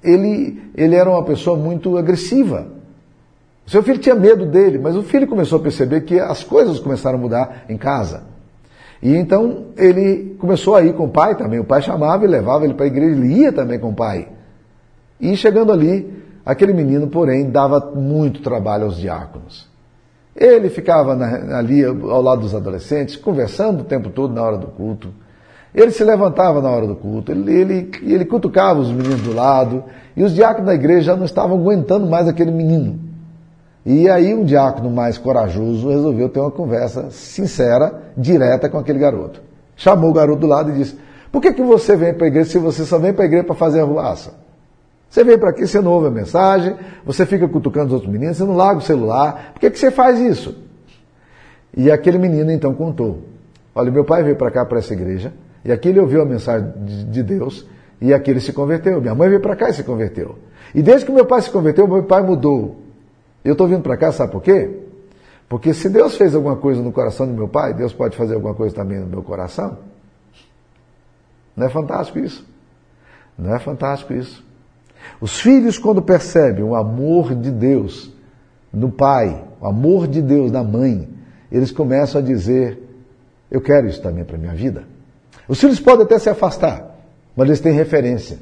ele, 0.03 0.61
ele 0.75 0.95
era 0.95 1.09
uma 1.09 1.23
pessoa 1.23 1.57
muito 1.57 1.97
agressiva. 1.97 2.67
O 3.69 3.71
seu 3.71 3.83
filho 3.83 3.99
tinha 3.99 4.15
medo 4.15 4.47
dele, 4.47 4.79
mas 4.79 4.95
o 4.95 5.03
filho 5.03 5.27
começou 5.27 5.59
a 5.59 5.61
perceber 5.61 6.01
que 6.01 6.19
as 6.19 6.43
coisas 6.43 6.79
começaram 6.79 7.19
a 7.19 7.21
mudar 7.21 7.65
em 7.69 7.77
casa. 7.77 8.23
E 8.99 9.15
então 9.15 9.65
ele 9.77 10.35
começou 10.39 10.75
a 10.75 10.81
ir 10.81 10.95
com 10.95 11.05
o 11.05 11.09
pai 11.09 11.35
também. 11.35 11.59
O 11.59 11.63
pai 11.63 11.79
chamava 11.83 12.25
e 12.25 12.27
levava 12.27 12.65
ele 12.65 12.73
para 12.73 12.85
a 12.85 12.87
igreja, 12.87 13.15
ele 13.15 13.31
ia 13.31 13.53
também 13.53 13.77
com 13.77 13.89
o 13.89 13.93
pai. 13.93 14.27
E 15.21 15.37
chegando 15.37 15.71
ali, 15.71 16.11
aquele 16.43 16.73
menino, 16.73 17.09
porém, 17.09 17.47
dava 17.51 17.91
muito 17.93 18.41
trabalho 18.41 18.85
aos 18.85 18.97
diáconos. 18.97 19.69
Ele 20.35 20.67
ficava 20.69 21.15
na, 21.15 21.59
ali 21.59 21.85
ao 21.85 22.23
lado 22.23 22.41
dos 22.41 22.55
adolescentes, 22.55 23.17
conversando 23.17 23.81
o 23.81 23.85
tempo 23.85 24.09
todo 24.09 24.33
na 24.33 24.41
hora 24.41 24.57
do 24.57 24.65
culto. 24.65 25.13
Ele 25.75 25.91
se 25.91 26.03
levantava 26.03 26.59
na 26.59 26.71
hora 26.71 26.87
do 26.87 26.95
culto, 26.95 27.31
ele, 27.31 27.53
ele, 27.53 27.91
ele 28.01 28.25
cutucava 28.25 28.79
os 28.79 28.91
meninos 28.91 29.21
do 29.21 29.31
lado, 29.31 29.83
e 30.17 30.23
os 30.23 30.33
diáconos 30.33 30.65
da 30.65 30.73
igreja 30.73 31.13
já 31.13 31.15
não 31.15 31.25
estavam 31.25 31.59
aguentando 31.59 32.07
mais 32.07 32.27
aquele 32.27 32.49
menino. 32.49 33.08
E 33.89 34.07
aí 34.07 34.35
um 34.35 34.43
diácono 34.43 34.91
mais 34.91 35.17
corajoso 35.17 35.89
resolveu 35.89 36.29
ter 36.29 36.39
uma 36.39 36.51
conversa 36.51 37.09
sincera, 37.09 38.03
direta 38.15 38.69
com 38.69 38.77
aquele 38.77 38.99
garoto. 38.99 39.41
Chamou 39.75 40.11
o 40.11 40.13
garoto 40.13 40.41
do 40.41 40.45
lado 40.45 40.69
e 40.69 40.73
disse, 40.75 40.95
por 41.31 41.41
que, 41.41 41.51
que 41.51 41.63
você 41.63 41.95
vem 41.95 42.13
para 42.13 42.25
a 42.25 42.27
igreja 42.27 42.51
se 42.51 42.59
você 42.59 42.85
só 42.85 42.99
vem 42.99 43.11
para 43.11 43.23
a 43.23 43.25
igreja 43.25 43.45
para 43.45 43.55
fazer 43.55 43.79
a 43.79 43.81
arruaça? 43.81 44.35
Você 45.09 45.23
vem 45.23 45.39
para 45.39 45.49
aqui, 45.49 45.65
você 45.65 45.81
não 45.81 45.91
ouve 45.91 46.05
a 46.05 46.11
mensagem, 46.11 46.75
você 47.03 47.25
fica 47.25 47.47
cutucando 47.47 47.87
os 47.87 47.93
outros 47.93 48.11
meninos, 48.11 48.37
você 48.37 48.43
não 48.43 48.55
larga 48.55 48.77
o 48.77 48.83
celular. 48.83 49.53
Por 49.53 49.59
que, 49.59 49.71
que 49.71 49.79
você 49.79 49.89
faz 49.89 50.19
isso? 50.19 50.55
E 51.75 51.91
aquele 51.91 52.19
menino 52.19 52.51
então 52.51 52.75
contou: 52.75 53.23
Olha, 53.73 53.89
meu 53.89 54.05
pai 54.05 54.21
veio 54.21 54.35
para 54.35 54.51
cá, 54.51 54.63
para 54.65 54.77
essa 54.77 54.93
igreja, 54.93 55.33
e 55.65 55.71
aqui 55.71 55.89
ele 55.89 55.99
ouviu 55.99 56.21
a 56.21 56.25
mensagem 56.25 56.71
de 57.09 57.23
Deus, 57.23 57.65
e 57.99 58.13
aqui 58.13 58.29
ele 58.29 58.39
se 58.39 58.53
converteu. 58.53 59.01
Minha 59.01 59.15
mãe 59.15 59.29
veio 59.29 59.41
para 59.41 59.55
cá 59.55 59.67
e 59.67 59.73
se 59.73 59.81
converteu. 59.81 60.35
E 60.75 60.83
desde 60.83 61.07
que 61.07 61.11
meu 61.11 61.25
pai 61.25 61.41
se 61.41 61.49
converteu, 61.49 61.87
meu 61.87 62.03
pai 62.03 62.21
mudou. 62.21 62.88
Eu 63.43 63.53
estou 63.53 63.67
vindo 63.67 63.81
para 63.81 63.97
cá, 63.97 64.11
sabe 64.11 64.31
por 64.31 64.41
quê? 64.41 64.79
Porque 65.47 65.73
se 65.73 65.89
Deus 65.89 66.15
fez 66.15 66.35
alguma 66.35 66.55
coisa 66.55 66.81
no 66.81 66.91
coração 66.91 67.25
do 67.25 67.33
meu 67.33 67.47
pai, 67.47 67.73
Deus 67.73 67.91
pode 67.91 68.15
fazer 68.15 68.35
alguma 68.35 68.53
coisa 68.53 68.75
também 68.75 68.99
no 68.99 69.07
meu 69.07 69.23
coração. 69.23 69.79
Não 71.55 71.65
é 71.65 71.69
fantástico 71.69 72.19
isso? 72.19 72.45
Não 73.37 73.55
é 73.55 73.59
fantástico 73.59 74.13
isso? 74.13 74.45
Os 75.19 75.39
filhos, 75.39 75.77
quando 75.77 76.01
percebem 76.01 76.63
o 76.63 76.75
amor 76.75 77.33
de 77.33 77.49
Deus 77.49 78.11
no 78.71 78.91
pai, 78.91 79.43
o 79.59 79.65
amor 79.65 80.07
de 80.07 80.21
Deus 80.21 80.51
na 80.51 80.63
mãe, 80.63 81.09
eles 81.51 81.71
começam 81.71 82.21
a 82.21 82.23
dizer: 82.23 82.81
Eu 83.49 83.59
quero 83.59 83.87
isso 83.87 84.01
também 84.01 84.23
para 84.23 84.35
a 84.35 84.39
minha 84.39 84.53
vida. 84.53 84.83
Os 85.47 85.59
filhos 85.59 85.79
podem 85.79 86.05
até 86.05 86.19
se 86.19 86.29
afastar, 86.29 86.95
mas 87.35 87.47
eles 87.47 87.59
têm 87.59 87.73
referência. 87.73 88.37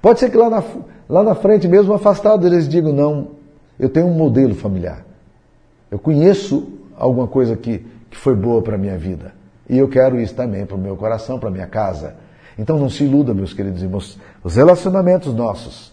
Pode 0.00 0.20
ser 0.20 0.30
que 0.30 0.36
lá 0.36 0.48
na, 0.48 0.62
lá 1.08 1.22
na 1.24 1.34
frente, 1.34 1.66
mesmo 1.66 1.92
afastados, 1.92 2.46
eles 2.46 2.68
digam: 2.68 2.92
Não, 2.92 3.37
eu 3.78 3.88
tenho 3.88 4.06
um 4.06 4.14
modelo 4.14 4.54
familiar. 4.54 5.04
Eu 5.90 5.98
conheço 5.98 6.68
alguma 6.96 7.26
coisa 7.26 7.56
que, 7.56 7.84
que 8.10 8.16
foi 8.16 8.34
boa 8.34 8.60
para 8.60 8.74
a 8.74 8.78
minha 8.78 8.98
vida. 8.98 9.32
E 9.68 9.78
eu 9.78 9.88
quero 9.88 10.20
isso 10.20 10.34
também 10.34 10.66
para 10.66 10.76
o 10.76 10.80
meu 10.80 10.96
coração, 10.96 11.38
para 11.38 11.48
a 11.48 11.52
minha 11.52 11.66
casa. 11.66 12.16
Então 12.58 12.78
não 12.78 12.90
se 12.90 13.04
iluda, 13.04 13.32
meus 13.32 13.52
queridos 13.52 13.82
irmãos. 13.82 14.18
Os 14.42 14.56
relacionamentos 14.56 15.32
nossos, 15.34 15.92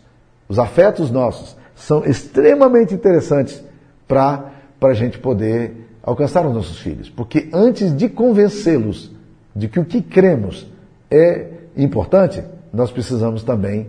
os 0.50 0.58
afetos 0.58 1.12
nossos, 1.12 1.56
são 1.76 2.04
extremamente 2.06 2.94
interessantes 2.94 3.64
para 4.08 4.52
a 4.82 4.94
gente 4.94 5.20
poder 5.20 5.86
alcançar 6.02 6.46
os 6.46 6.54
nossos 6.54 6.80
filhos. 6.80 7.10
Porque 7.10 7.50
antes 7.54 7.96
de 7.96 8.08
convencê-los 8.08 9.12
de 9.56 9.68
que 9.68 9.80
o 9.80 9.86
que 9.86 10.02
cremos 10.02 10.68
é 11.10 11.48
importante, 11.76 12.44
nós 12.74 12.92
precisamos 12.92 13.44
também 13.44 13.88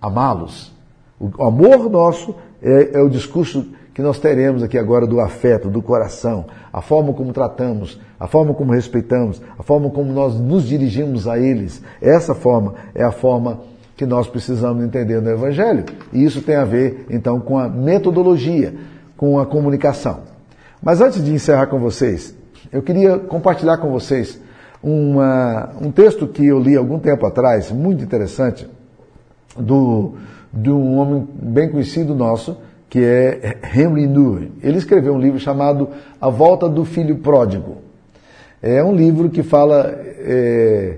amá-los. 0.00 0.72
O 1.18 1.44
amor 1.44 1.90
nosso 1.90 2.34
é, 2.62 2.98
é 2.98 3.02
o 3.02 3.08
discurso 3.08 3.66
que 3.94 4.02
nós 4.02 4.18
teremos 4.18 4.62
aqui 4.62 4.78
agora 4.78 5.06
do 5.06 5.20
afeto, 5.20 5.68
do 5.68 5.82
coração, 5.82 6.46
a 6.72 6.80
forma 6.80 7.12
como 7.12 7.32
tratamos, 7.32 7.98
a 8.18 8.28
forma 8.28 8.54
como 8.54 8.72
respeitamos, 8.72 9.42
a 9.58 9.62
forma 9.62 9.90
como 9.90 10.12
nós 10.12 10.38
nos 10.38 10.64
dirigimos 10.68 11.26
a 11.26 11.38
eles. 11.38 11.82
Essa 12.00 12.34
forma 12.34 12.74
é 12.94 13.02
a 13.02 13.10
forma 13.10 13.60
que 13.96 14.06
nós 14.06 14.28
precisamos 14.28 14.84
entender 14.84 15.20
no 15.20 15.28
Evangelho. 15.28 15.84
E 16.12 16.24
isso 16.24 16.40
tem 16.42 16.54
a 16.54 16.64
ver, 16.64 17.06
então, 17.10 17.40
com 17.40 17.58
a 17.58 17.68
metodologia, 17.68 18.72
com 19.16 19.40
a 19.40 19.44
comunicação. 19.44 20.20
Mas 20.80 21.00
antes 21.00 21.24
de 21.24 21.32
encerrar 21.32 21.66
com 21.66 21.80
vocês, 21.80 22.32
eu 22.70 22.80
queria 22.80 23.18
compartilhar 23.18 23.78
com 23.78 23.90
vocês 23.90 24.40
uma, 24.80 25.70
um 25.80 25.90
texto 25.90 26.28
que 26.28 26.46
eu 26.46 26.60
li 26.60 26.76
algum 26.76 27.00
tempo 27.00 27.26
atrás, 27.26 27.72
muito 27.72 28.04
interessante, 28.04 28.68
do, 29.56 30.14
de 30.52 30.70
um 30.70 30.96
homem 30.96 31.26
bem 31.34 31.70
conhecido 31.70 32.14
nosso, 32.14 32.56
que 32.88 33.00
é 33.00 33.58
Henry 33.74 34.06
Newman. 34.06 34.52
Ele 34.62 34.78
escreveu 34.78 35.14
um 35.14 35.18
livro 35.18 35.38
chamado 35.38 35.88
A 36.20 36.30
Volta 36.30 36.68
do 36.68 36.84
Filho 36.84 37.16
Pródigo. 37.18 37.78
É 38.62 38.82
um 38.82 38.94
livro 38.94 39.28
que 39.28 39.42
fala, 39.42 39.94
é, 39.94 40.96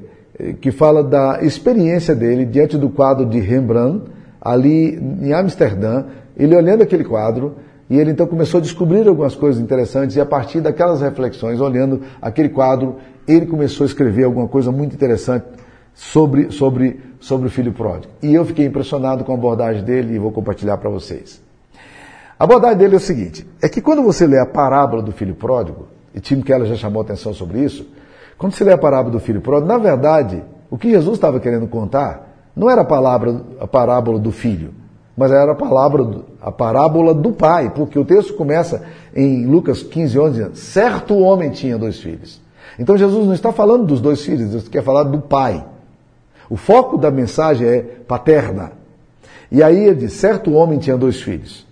que 0.61 0.71
fala 0.71 1.03
da 1.03 1.41
experiência 1.43 2.15
dele 2.15 2.45
diante 2.45 2.79
do 2.79 2.89
quadro 2.89 3.27
de 3.27 3.41
Rembrandt, 3.41 4.05
ali 4.41 4.95
em 5.21 5.33
Amsterdã, 5.33 6.05
ele 6.37 6.57
olhando 6.57 6.83
aquele 6.83 7.05
quadro, 7.05 7.57
e 7.91 7.99
ele 7.99 8.13
então 8.13 8.27
começou 8.27 8.59
a 8.59 8.63
descobrir 8.63 9.07
algumas 9.07 9.35
coisas 9.35 9.61
interessantes, 9.61 10.17
e 10.17 10.21
a 10.21 10.25
partir 10.25 10.61
daquelas 10.61 11.03
reflexões, 11.03 11.61
olhando 11.61 12.01
aquele 12.23 12.49
quadro, 12.49 12.97
ele 13.27 13.47
começou 13.47 13.85
a 13.85 13.89
escrever 13.89 14.25
alguma 14.25 14.49
coisa 14.49 14.73
muito 14.73 14.95
interessante 14.95 15.45
sobre, 15.95 16.51
sobre, 16.51 17.01
sobre 17.21 17.47
o 17.49 17.51
filho 17.51 17.73
pródigo. 17.73 18.13
E 18.23 18.35
eu 18.35 18.45
fiquei 18.45 18.67
impressionado 18.67 19.25
com 19.25 19.33
a 19.33 19.35
abordagem 19.35 19.85
dele 19.85 20.15
e 20.15 20.19
vou 20.19 20.33
compartilhar 20.33 20.77
para 20.79 20.91
vocês. 20.91 21.41
A 22.39 22.45
abordagem 22.45 22.79
dele 22.79 22.95
é 22.95 22.97
o 22.97 23.01
seguinte: 23.01 23.47
é 23.61 23.69
que 23.69 23.81
quando 23.81 24.03
você 24.03 24.27
lê 24.27 24.39
a 24.39 24.47
parábola 24.47 25.03
do 25.03 25.13
filho 25.13 25.35
pródigo, 25.35 25.89
e 26.15 26.21
Tim 26.21 26.41
Keller 26.41 26.67
já 26.67 26.77
chamou 26.77 27.03
atenção 27.03 27.35
sobre 27.35 27.61
isso, 27.61 27.87
quando 28.39 28.55
você 28.55 28.65
lê 28.65 28.73
a 28.73 28.79
parábola 28.79 29.13
do 29.13 29.21
filho 29.21 29.41
pródigo, 29.41 29.69
na 29.69 29.79
verdade, 29.79 30.43
o 30.71 30.79
que 30.79 30.91
Jesus 30.91 31.17
estava 31.17 31.39
querendo 31.39 31.67
contar 31.67 32.31
não 32.57 32.71
era 32.71 32.83
a, 32.83 32.85
palavra, 32.85 33.43
a 33.61 33.67
parábola 33.67 34.19
do 34.19 34.33
filho, 34.33 34.73
mas 35.17 35.31
era 35.31 35.53
a, 35.53 35.55
palavra, 35.55 36.23
a 36.41 36.51
parábola 36.51 37.13
do 37.13 37.33
pai, 37.33 37.71
porque 37.75 37.99
o 37.99 38.05
texto 38.05 38.35
começa 38.35 38.83
em 39.15 39.45
Lucas 39.45 39.83
15, 39.83 40.19
11, 40.19 40.33
dizendo, 40.33 40.57
certo 40.57 41.19
homem 41.19 41.51
tinha 41.51 41.77
dois 41.77 42.01
filhos. 42.01 42.41
Então 42.79 42.97
Jesus 42.97 43.27
não 43.27 43.35
está 43.35 43.53
falando 43.53 43.85
dos 43.85 44.01
dois 44.01 44.23
filhos, 44.23 44.47
Jesus 44.47 44.69
quer 44.69 44.83
falar 44.83 45.03
do 45.03 45.21
pai. 45.21 45.65
O 46.51 46.57
foco 46.57 46.99
da 46.99 47.11
mensagem 47.11 47.67
é 47.67 47.81
paterna. 47.81 48.73
E 49.53 49.63
aí 49.63 49.85
ele 49.85 50.01
diz, 50.01 50.15
certo 50.15 50.53
homem 50.53 50.81
tinha 50.81 50.97
dois 50.99 51.23
filhos. 51.23 51.67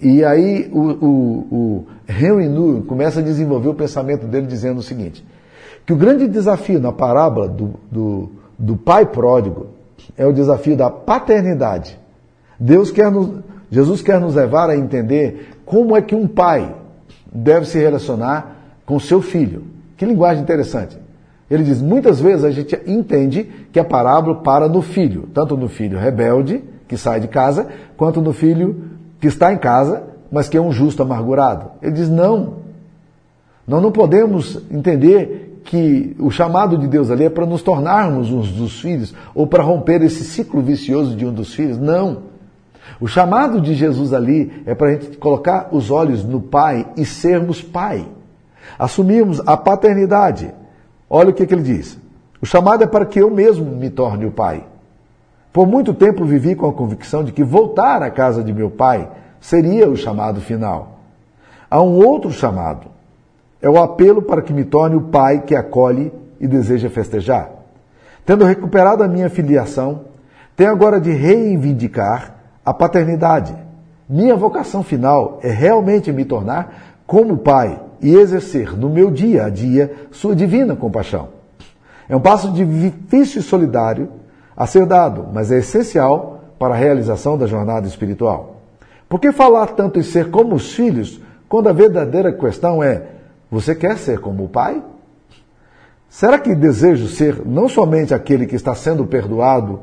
E 0.00 0.24
aí 0.24 0.70
o, 0.72 0.80
o, 0.80 1.46
o 1.50 1.86
Henry 2.08 2.48
começa 2.82 3.18
a 3.18 3.22
desenvolver 3.22 3.68
o 3.68 3.74
pensamento 3.74 4.26
dele 4.26 4.46
dizendo 4.46 4.78
o 4.78 4.82
seguinte, 4.82 5.24
que 5.84 5.92
o 5.92 5.96
grande 5.96 6.28
desafio 6.28 6.78
na 6.78 6.92
parábola 6.92 7.48
do, 7.48 7.74
do, 7.90 8.30
do 8.56 8.76
pai 8.76 9.04
pródigo 9.04 9.66
é 10.16 10.24
o 10.24 10.32
desafio 10.32 10.76
da 10.76 10.88
paternidade. 10.88 11.98
Deus 12.58 12.92
quer 12.92 13.10
nos, 13.10 13.40
Jesus 13.68 14.00
quer 14.00 14.20
nos 14.20 14.36
levar 14.36 14.70
a 14.70 14.76
entender 14.76 15.50
como 15.64 15.96
é 15.96 16.02
que 16.02 16.14
um 16.14 16.28
pai 16.28 16.72
deve 17.32 17.66
se 17.66 17.78
relacionar 17.78 18.76
com 18.86 19.00
seu 19.00 19.20
filho. 19.20 19.64
Que 19.96 20.04
linguagem 20.04 20.42
interessante. 20.42 20.96
Ele 21.50 21.64
diz: 21.64 21.82
muitas 21.82 22.20
vezes 22.20 22.44
a 22.44 22.50
gente 22.50 22.80
entende 22.86 23.50
que 23.72 23.80
a 23.80 23.84
parábola 23.84 24.36
para 24.36 24.68
no 24.68 24.80
filho, 24.80 25.28
tanto 25.34 25.56
no 25.56 25.68
filho 25.68 25.98
rebelde, 25.98 26.62
que 26.86 26.96
sai 26.96 27.20
de 27.20 27.28
casa, 27.28 27.66
quanto 27.96 28.20
no 28.20 28.32
filho 28.32 28.84
que 29.18 29.26
está 29.26 29.52
em 29.52 29.58
casa, 29.58 30.04
mas 30.30 30.48
que 30.48 30.56
é 30.56 30.60
um 30.60 30.70
justo 30.70 31.02
amargurado. 31.02 31.72
Ele 31.82 31.92
diz: 31.92 32.08
não. 32.08 32.60
Nós 33.66 33.82
não 33.82 33.92
podemos 33.92 34.60
entender 34.70 35.60
que 35.64 36.16
o 36.18 36.30
chamado 36.30 36.78
de 36.78 36.88
Deus 36.88 37.10
ali 37.10 37.24
é 37.24 37.30
para 37.30 37.46
nos 37.46 37.62
tornarmos 37.62 38.30
uns 38.30 38.50
dos 38.50 38.80
filhos, 38.80 39.14
ou 39.34 39.46
para 39.46 39.62
romper 39.62 40.02
esse 40.02 40.24
ciclo 40.24 40.62
vicioso 40.62 41.16
de 41.16 41.26
um 41.26 41.32
dos 41.32 41.54
filhos. 41.54 41.78
Não. 41.78 42.30
O 43.00 43.06
chamado 43.06 43.60
de 43.60 43.74
Jesus 43.74 44.12
ali 44.12 44.62
é 44.66 44.74
para 44.74 44.88
a 44.88 44.92
gente 44.92 45.16
colocar 45.16 45.68
os 45.72 45.90
olhos 45.90 46.24
no 46.24 46.40
Pai 46.40 46.86
e 46.96 47.04
sermos 47.04 47.62
Pai. 47.62 48.06
Assumirmos 48.78 49.40
a 49.46 49.56
paternidade. 49.56 50.52
Olha 51.12 51.30
o 51.30 51.34
que, 51.34 51.44
que 51.44 51.52
ele 51.52 51.62
diz. 51.62 51.98
O 52.40 52.46
chamado 52.46 52.84
é 52.84 52.86
para 52.86 53.04
que 53.04 53.20
eu 53.20 53.28
mesmo 53.28 53.66
me 53.66 53.90
torne 53.90 54.24
o 54.24 54.30
Pai. 54.30 54.64
Por 55.52 55.66
muito 55.66 55.92
tempo 55.92 56.24
vivi 56.24 56.54
com 56.54 56.68
a 56.68 56.72
convicção 56.72 57.24
de 57.24 57.32
que 57.32 57.42
voltar 57.42 58.02
à 58.02 58.10
casa 58.10 58.42
de 58.42 58.52
meu 58.52 58.70
pai 58.70 59.08
seria 59.40 59.88
o 59.88 59.96
chamado 59.96 60.40
final. 60.40 61.00
Há 61.68 61.82
um 61.82 62.06
outro 62.06 62.30
chamado. 62.30 62.86
É 63.60 63.68
o 63.68 63.76
apelo 63.76 64.22
para 64.22 64.42
que 64.42 64.52
me 64.52 64.64
torne 64.64 64.94
o 64.94 65.02
pai 65.02 65.40
que 65.40 65.56
acolhe 65.56 66.12
e 66.38 66.46
deseja 66.46 66.88
festejar. 66.88 67.50
Tendo 68.24 68.44
recuperado 68.44 69.02
a 69.02 69.08
minha 69.08 69.28
filiação, 69.28 70.02
tenho 70.56 70.70
agora 70.70 71.00
de 71.00 71.10
reivindicar 71.10 72.36
a 72.64 72.72
paternidade. 72.72 73.54
Minha 74.08 74.36
vocação 74.36 74.84
final 74.84 75.40
é 75.42 75.50
realmente 75.50 76.12
me 76.12 76.24
tornar 76.24 77.00
como 77.06 77.38
pai 77.38 77.80
e 78.00 78.14
exercer 78.14 78.76
no 78.76 78.88
meu 78.88 79.10
dia 79.10 79.44
a 79.44 79.50
dia 79.50 79.92
sua 80.10 80.34
divina 80.34 80.74
compaixão. 80.74 81.28
É 82.08 82.16
um 82.16 82.20
passo 82.20 82.52
difícil 82.52 83.40
e 83.40 83.44
solidário 83.44 84.08
a 84.56 84.66
ser 84.66 84.84
dado, 84.86 85.28
mas 85.32 85.52
é 85.52 85.58
essencial 85.58 86.40
para 86.58 86.74
a 86.74 86.76
realização 86.76 87.38
da 87.38 87.46
jornada 87.46 87.86
espiritual. 87.86 88.56
Por 89.08 89.18
que 89.20 89.32
falar 89.32 89.68
tanto 89.68 89.98
em 89.98 90.02
ser 90.02 90.30
como 90.30 90.54
os 90.54 90.74
filhos, 90.74 91.20
quando 91.48 91.68
a 91.68 91.72
verdadeira 91.72 92.32
questão 92.32 92.82
é: 92.82 93.06
você 93.50 93.74
quer 93.74 93.96
ser 93.96 94.20
como 94.20 94.44
o 94.44 94.48
pai? 94.48 94.82
Será 96.08 96.38
que 96.38 96.54
desejo 96.54 97.06
ser 97.06 97.46
não 97.46 97.68
somente 97.68 98.12
aquele 98.12 98.46
que 98.46 98.56
está 98.56 98.74
sendo 98.74 99.06
perdoado, 99.06 99.80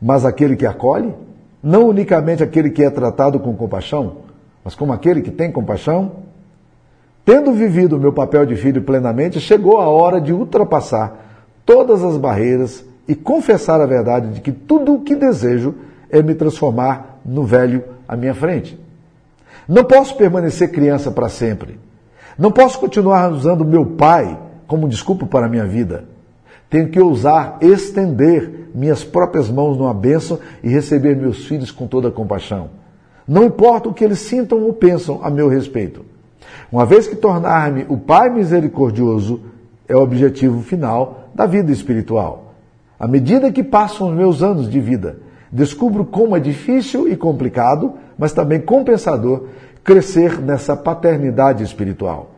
mas 0.00 0.24
aquele 0.24 0.56
que 0.56 0.66
acolhe? 0.66 1.12
Não 1.60 1.88
unicamente 1.88 2.42
aquele 2.42 2.70
que 2.70 2.84
é 2.84 2.90
tratado 2.90 3.40
com 3.40 3.56
compaixão, 3.56 4.18
mas 4.64 4.76
como 4.76 4.92
aquele 4.92 5.20
que 5.20 5.30
tem 5.30 5.50
compaixão? 5.50 6.27
Tendo 7.28 7.52
vivido 7.52 7.96
o 7.96 8.00
meu 8.00 8.10
papel 8.10 8.46
de 8.46 8.56
filho 8.56 8.80
plenamente, 8.80 9.38
chegou 9.38 9.78
a 9.78 9.86
hora 9.86 10.18
de 10.18 10.32
ultrapassar 10.32 11.44
todas 11.66 12.02
as 12.02 12.16
barreiras 12.16 12.82
e 13.06 13.14
confessar 13.14 13.82
a 13.82 13.86
verdade 13.86 14.30
de 14.30 14.40
que 14.40 14.50
tudo 14.50 14.94
o 14.94 15.02
que 15.02 15.14
desejo 15.14 15.74
é 16.08 16.22
me 16.22 16.34
transformar 16.34 17.20
no 17.26 17.44
velho 17.44 17.84
à 18.08 18.16
minha 18.16 18.34
frente. 18.34 18.80
Não 19.68 19.84
posso 19.84 20.16
permanecer 20.16 20.72
criança 20.72 21.10
para 21.10 21.28
sempre. 21.28 21.78
Não 22.38 22.50
posso 22.50 22.80
continuar 22.80 23.30
usando 23.30 23.62
meu 23.62 23.84
pai 23.84 24.38
como 24.66 24.88
desculpa 24.88 25.26
para 25.26 25.44
a 25.44 25.50
minha 25.50 25.66
vida. 25.66 26.04
Tenho 26.70 26.88
que 26.88 26.98
ousar 26.98 27.58
estender 27.60 28.70
minhas 28.74 29.04
próprias 29.04 29.50
mãos 29.50 29.76
numa 29.76 29.92
bênção 29.92 30.38
e 30.62 30.70
receber 30.70 31.14
meus 31.14 31.44
filhos 31.44 31.70
com 31.70 31.86
toda 31.86 32.10
compaixão. 32.10 32.70
Não 33.28 33.44
importa 33.44 33.90
o 33.90 33.92
que 33.92 34.02
eles 34.02 34.20
sintam 34.20 34.62
ou 34.62 34.72
pensam 34.72 35.20
a 35.22 35.28
meu 35.28 35.46
respeito. 35.46 36.16
Uma 36.70 36.84
vez 36.84 37.06
que 37.06 37.16
tornar-me 37.16 37.86
o 37.88 37.96
Pai 37.96 38.30
misericordioso 38.30 39.40
é 39.88 39.96
o 39.96 40.02
objetivo 40.02 40.62
final 40.62 41.30
da 41.34 41.46
vida 41.46 41.72
espiritual. 41.72 42.54
À 42.98 43.06
medida 43.06 43.50
que 43.52 43.62
passam 43.62 44.08
os 44.08 44.14
meus 44.14 44.42
anos 44.42 44.68
de 44.68 44.80
vida, 44.80 45.18
descubro 45.50 46.04
como 46.04 46.36
é 46.36 46.40
difícil 46.40 47.08
e 47.08 47.16
complicado, 47.16 47.94
mas 48.18 48.32
também 48.32 48.60
compensador, 48.60 49.46
crescer 49.82 50.40
nessa 50.40 50.76
paternidade 50.76 51.62
espiritual. 51.62 52.30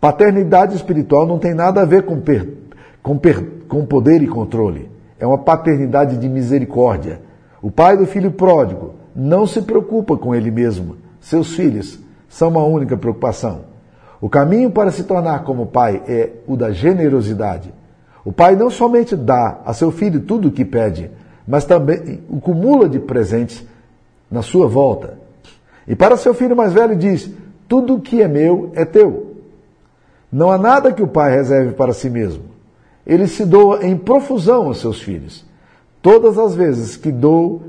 Paternidade 0.00 0.76
espiritual 0.76 1.26
não 1.26 1.38
tem 1.38 1.54
nada 1.54 1.80
a 1.80 1.84
ver 1.84 2.02
com, 2.02 2.20
per, 2.20 2.46
com, 3.02 3.16
per, 3.16 3.42
com 3.68 3.84
poder 3.86 4.22
e 4.22 4.26
controle. 4.26 4.90
É 5.18 5.26
uma 5.26 5.38
paternidade 5.38 6.16
de 6.16 6.28
misericórdia. 6.28 7.20
O 7.62 7.70
pai 7.70 7.96
do 7.96 8.06
filho 8.06 8.32
pródigo 8.32 8.94
não 9.14 9.46
se 9.46 9.62
preocupa 9.62 10.16
com 10.16 10.34
ele 10.34 10.50
mesmo. 10.50 10.96
Seus 11.20 11.54
filhos 11.54 12.00
são 12.32 12.48
uma 12.48 12.64
única 12.64 12.96
preocupação. 12.96 13.60
O 14.18 14.28
caminho 14.28 14.70
para 14.70 14.90
se 14.90 15.04
tornar 15.04 15.44
como 15.44 15.66
pai 15.66 16.02
é 16.08 16.30
o 16.46 16.56
da 16.56 16.70
generosidade. 16.70 17.72
O 18.24 18.32
pai 18.32 18.56
não 18.56 18.70
somente 18.70 19.14
dá 19.14 19.60
a 19.66 19.74
seu 19.74 19.90
filho 19.90 20.20
tudo 20.22 20.48
o 20.48 20.50
que 20.50 20.64
pede, 20.64 21.10
mas 21.46 21.66
também 21.66 22.22
o 22.30 22.40
cumula 22.40 22.88
de 22.88 22.98
presentes 22.98 23.62
na 24.30 24.40
sua 24.40 24.66
volta. 24.66 25.18
E 25.86 25.94
para 25.94 26.16
seu 26.16 26.32
filho 26.32 26.56
mais 26.56 26.72
velho 26.72 26.96
diz: 26.96 27.30
Tudo 27.68 27.96
o 27.96 28.00
que 28.00 28.22
é 28.22 28.28
meu 28.28 28.70
é 28.74 28.86
teu. 28.86 29.36
Não 30.32 30.50
há 30.50 30.56
nada 30.56 30.92
que 30.92 31.02
o 31.02 31.08
pai 31.08 31.34
reserve 31.34 31.72
para 31.72 31.92
si 31.92 32.08
mesmo. 32.08 32.44
Ele 33.06 33.26
se 33.26 33.44
doa 33.44 33.84
em 33.84 33.94
profusão 33.94 34.68
aos 34.68 34.80
seus 34.80 35.02
filhos. 35.02 35.44
Todas 36.00 36.38
as 36.38 36.54
vezes 36.54 36.96
que 36.96 37.12
dou 37.12 37.60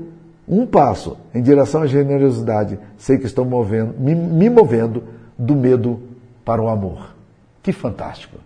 um 0.46 0.66
passo 0.66 1.16
em 1.34 1.42
direção 1.42 1.82
à 1.82 1.86
generosidade, 1.86 2.78
sei 2.98 3.18
que 3.18 3.26
estou 3.26 3.44
movendo, 3.44 3.94
me, 3.98 4.14
me 4.14 4.50
movendo 4.50 5.04
do 5.38 5.54
medo 5.54 6.00
para 6.44 6.62
o 6.62 6.68
amor. 6.68 7.14
Que 7.62 7.72
fantástico! 7.72 8.36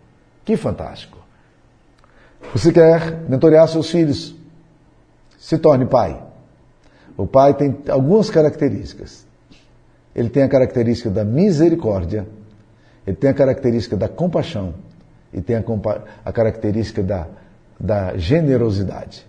Que 0.44 0.56
fantástico! 0.56 1.18
Você 2.54 2.72
quer 2.72 3.28
mentorear 3.28 3.66
seus 3.68 3.90
filhos? 3.90 4.34
Se 5.38 5.58
torne 5.58 5.86
pai. 5.86 6.22
O 7.16 7.26
pai 7.26 7.54
tem 7.54 7.76
algumas 7.88 8.30
características. 8.30 9.26
Ele 10.14 10.28
tem 10.28 10.42
a 10.42 10.48
característica 10.48 11.10
da 11.10 11.24
misericórdia, 11.24 12.26
ele 13.06 13.16
tem 13.16 13.30
a 13.30 13.34
característica 13.34 13.96
da 13.96 14.08
compaixão 14.08 14.74
e 15.32 15.40
tem 15.40 15.56
a, 15.56 15.62
a 16.24 16.32
característica 16.32 17.02
da, 17.02 17.26
da 17.78 18.16
generosidade. 18.16 19.26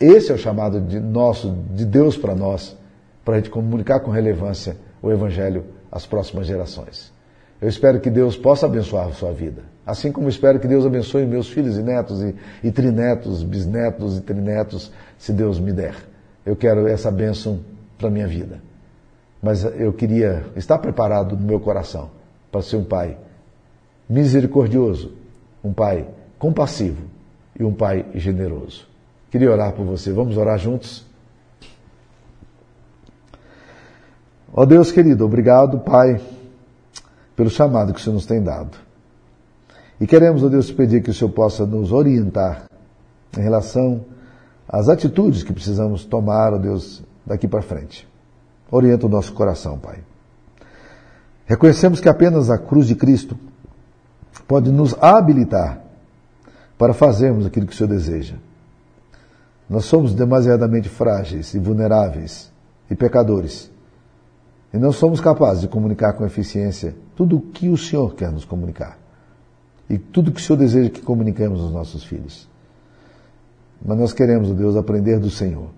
Esse 0.00 0.32
é 0.32 0.34
o 0.34 0.38
chamado 0.38 0.80
de 0.80 0.98
nosso, 0.98 1.56
de 1.72 1.84
Deus 1.84 2.16
para 2.16 2.34
nós, 2.34 2.76
para 3.24 3.34
a 3.34 3.36
gente 3.38 3.50
comunicar 3.50 4.00
com 4.00 4.10
relevância 4.10 4.76
o 5.00 5.10
Evangelho 5.10 5.64
às 5.90 6.04
próximas 6.04 6.46
gerações. 6.46 7.12
Eu 7.60 7.68
espero 7.68 8.00
que 8.00 8.10
Deus 8.10 8.36
possa 8.36 8.66
abençoar 8.66 9.08
a 9.08 9.12
sua 9.12 9.32
vida. 9.32 9.62
Assim 9.86 10.10
como 10.10 10.28
espero 10.28 10.58
que 10.58 10.66
Deus 10.66 10.84
abençoe 10.84 11.24
meus 11.26 11.48
filhos 11.48 11.78
e 11.78 11.82
netos 11.82 12.22
e, 12.22 12.34
e 12.62 12.70
trinetos, 12.72 13.42
bisnetos 13.42 14.18
e 14.18 14.20
trinetos, 14.20 14.90
se 15.16 15.32
Deus 15.32 15.60
me 15.60 15.72
der. 15.72 15.94
eu 16.44 16.56
quero 16.56 16.86
essa 16.86 17.10
bênção 17.10 17.60
para 17.96 18.08
a 18.08 18.10
minha 18.10 18.26
vida. 18.26 18.60
Mas 19.42 19.64
eu 19.64 19.92
queria 19.92 20.44
estar 20.56 20.78
preparado 20.78 21.36
no 21.36 21.46
meu 21.46 21.60
coração 21.60 22.10
para 22.50 22.62
ser 22.62 22.76
um 22.76 22.84
pai 22.84 23.16
misericordioso, 24.08 25.12
um 25.62 25.72
pai 25.72 26.06
compassivo 26.38 27.02
e 27.58 27.62
um 27.62 27.72
pai 27.72 28.06
generoso. 28.14 28.93
Queria 29.34 29.50
orar 29.50 29.72
por 29.72 29.84
você. 29.84 30.12
Vamos 30.12 30.36
orar 30.36 30.56
juntos? 30.56 31.04
Ó 34.52 34.62
oh 34.62 34.64
Deus 34.64 34.92
querido, 34.92 35.24
obrigado, 35.24 35.80
Pai, 35.80 36.20
pelo 37.34 37.50
chamado 37.50 37.92
que 37.92 37.98
o 37.98 38.00
Senhor 38.00 38.14
nos 38.14 38.26
tem 38.26 38.40
dado. 38.40 38.78
E 40.00 40.06
queremos, 40.06 40.44
ó 40.44 40.46
oh 40.46 40.48
Deus, 40.48 40.70
pedir 40.70 41.02
que 41.02 41.10
o 41.10 41.12
Senhor 41.12 41.32
possa 41.32 41.66
nos 41.66 41.90
orientar 41.90 42.70
em 43.36 43.40
relação 43.40 44.04
às 44.68 44.88
atitudes 44.88 45.42
que 45.42 45.52
precisamos 45.52 46.04
tomar, 46.04 46.52
ó 46.52 46.54
oh 46.54 46.58
Deus, 46.60 47.02
daqui 47.26 47.48
para 47.48 47.60
frente. 47.60 48.06
Orienta 48.70 49.06
o 49.06 49.08
nosso 49.08 49.32
coração, 49.32 49.80
Pai. 49.80 49.98
Reconhecemos 51.44 51.98
que 51.98 52.08
apenas 52.08 52.50
a 52.50 52.56
cruz 52.56 52.86
de 52.86 52.94
Cristo 52.94 53.36
pode 54.46 54.70
nos 54.70 54.94
habilitar 55.02 55.82
para 56.78 56.94
fazermos 56.94 57.44
aquilo 57.44 57.66
que 57.66 57.72
o 57.72 57.76
Senhor 57.76 57.90
deseja. 57.90 58.36
Nós 59.68 59.86
somos 59.86 60.14
demasiadamente 60.14 60.88
frágeis 60.88 61.54
e 61.54 61.58
vulneráveis 61.58 62.52
e 62.90 62.94
pecadores. 62.94 63.70
E 64.72 64.78
não 64.78 64.92
somos 64.92 65.20
capazes 65.20 65.62
de 65.62 65.68
comunicar 65.68 66.12
com 66.14 66.24
eficiência 66.24 66.94
tudo 67.16 67.36
o 67.36 67.40
que 67.40 67.68
o 67.68 67.76
Senhor 67.76 68.14
quer 68.14 68.30
nos 68.30 68.44
comunicar. 68.44 68.98
E 69.88 69.98
tudo 69.98 70.28
o 70.28 70.32
que 70.32 70.40
o 70.40 70.44
Senhor 70.44 70.58
deseja 70.58 70.90
que 70.90 71.00
comuniquemos 71.00 71.60
aos 71.60 71.72
nossos 71.72 72.04
filhos. 72.04 72.48
Mas 73.84 73.98
nós 73.98 74.12
queremos, 74.12 74.50
Deus, 74.54 74.76
aprender 74.76 75.18
do 75.18 75.30
Senhor 75.30 75.68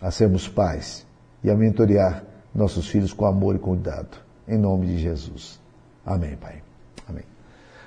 a 0.00 0.10
sermos 0.10 0.48
pais 0.48 1.06
e 1.42 1.50
a 1.50 1.54
mentorear 1.54 2.24
nossos 2.54 2.88
filhos 2.88 3.12
com 3.12 3.26
amor 3.26 3.54
e 3.54 3.58
cuidado. 3.58 4.18
Em 4.46 4.58
nome 4.58 4.86
de 4.86 4.98
Jesus. 4.98 5.60
Amém, 6.04 6.36
Pai. 6.36 6.62
Amém. 7.08 7.24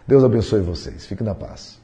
Deus 0.08 0.24
abençoe 0.24 0.62
vocês. 0.62 1.06
Fique 1.06 1.24
na 1.24 1.36
paz. 1.36 1.82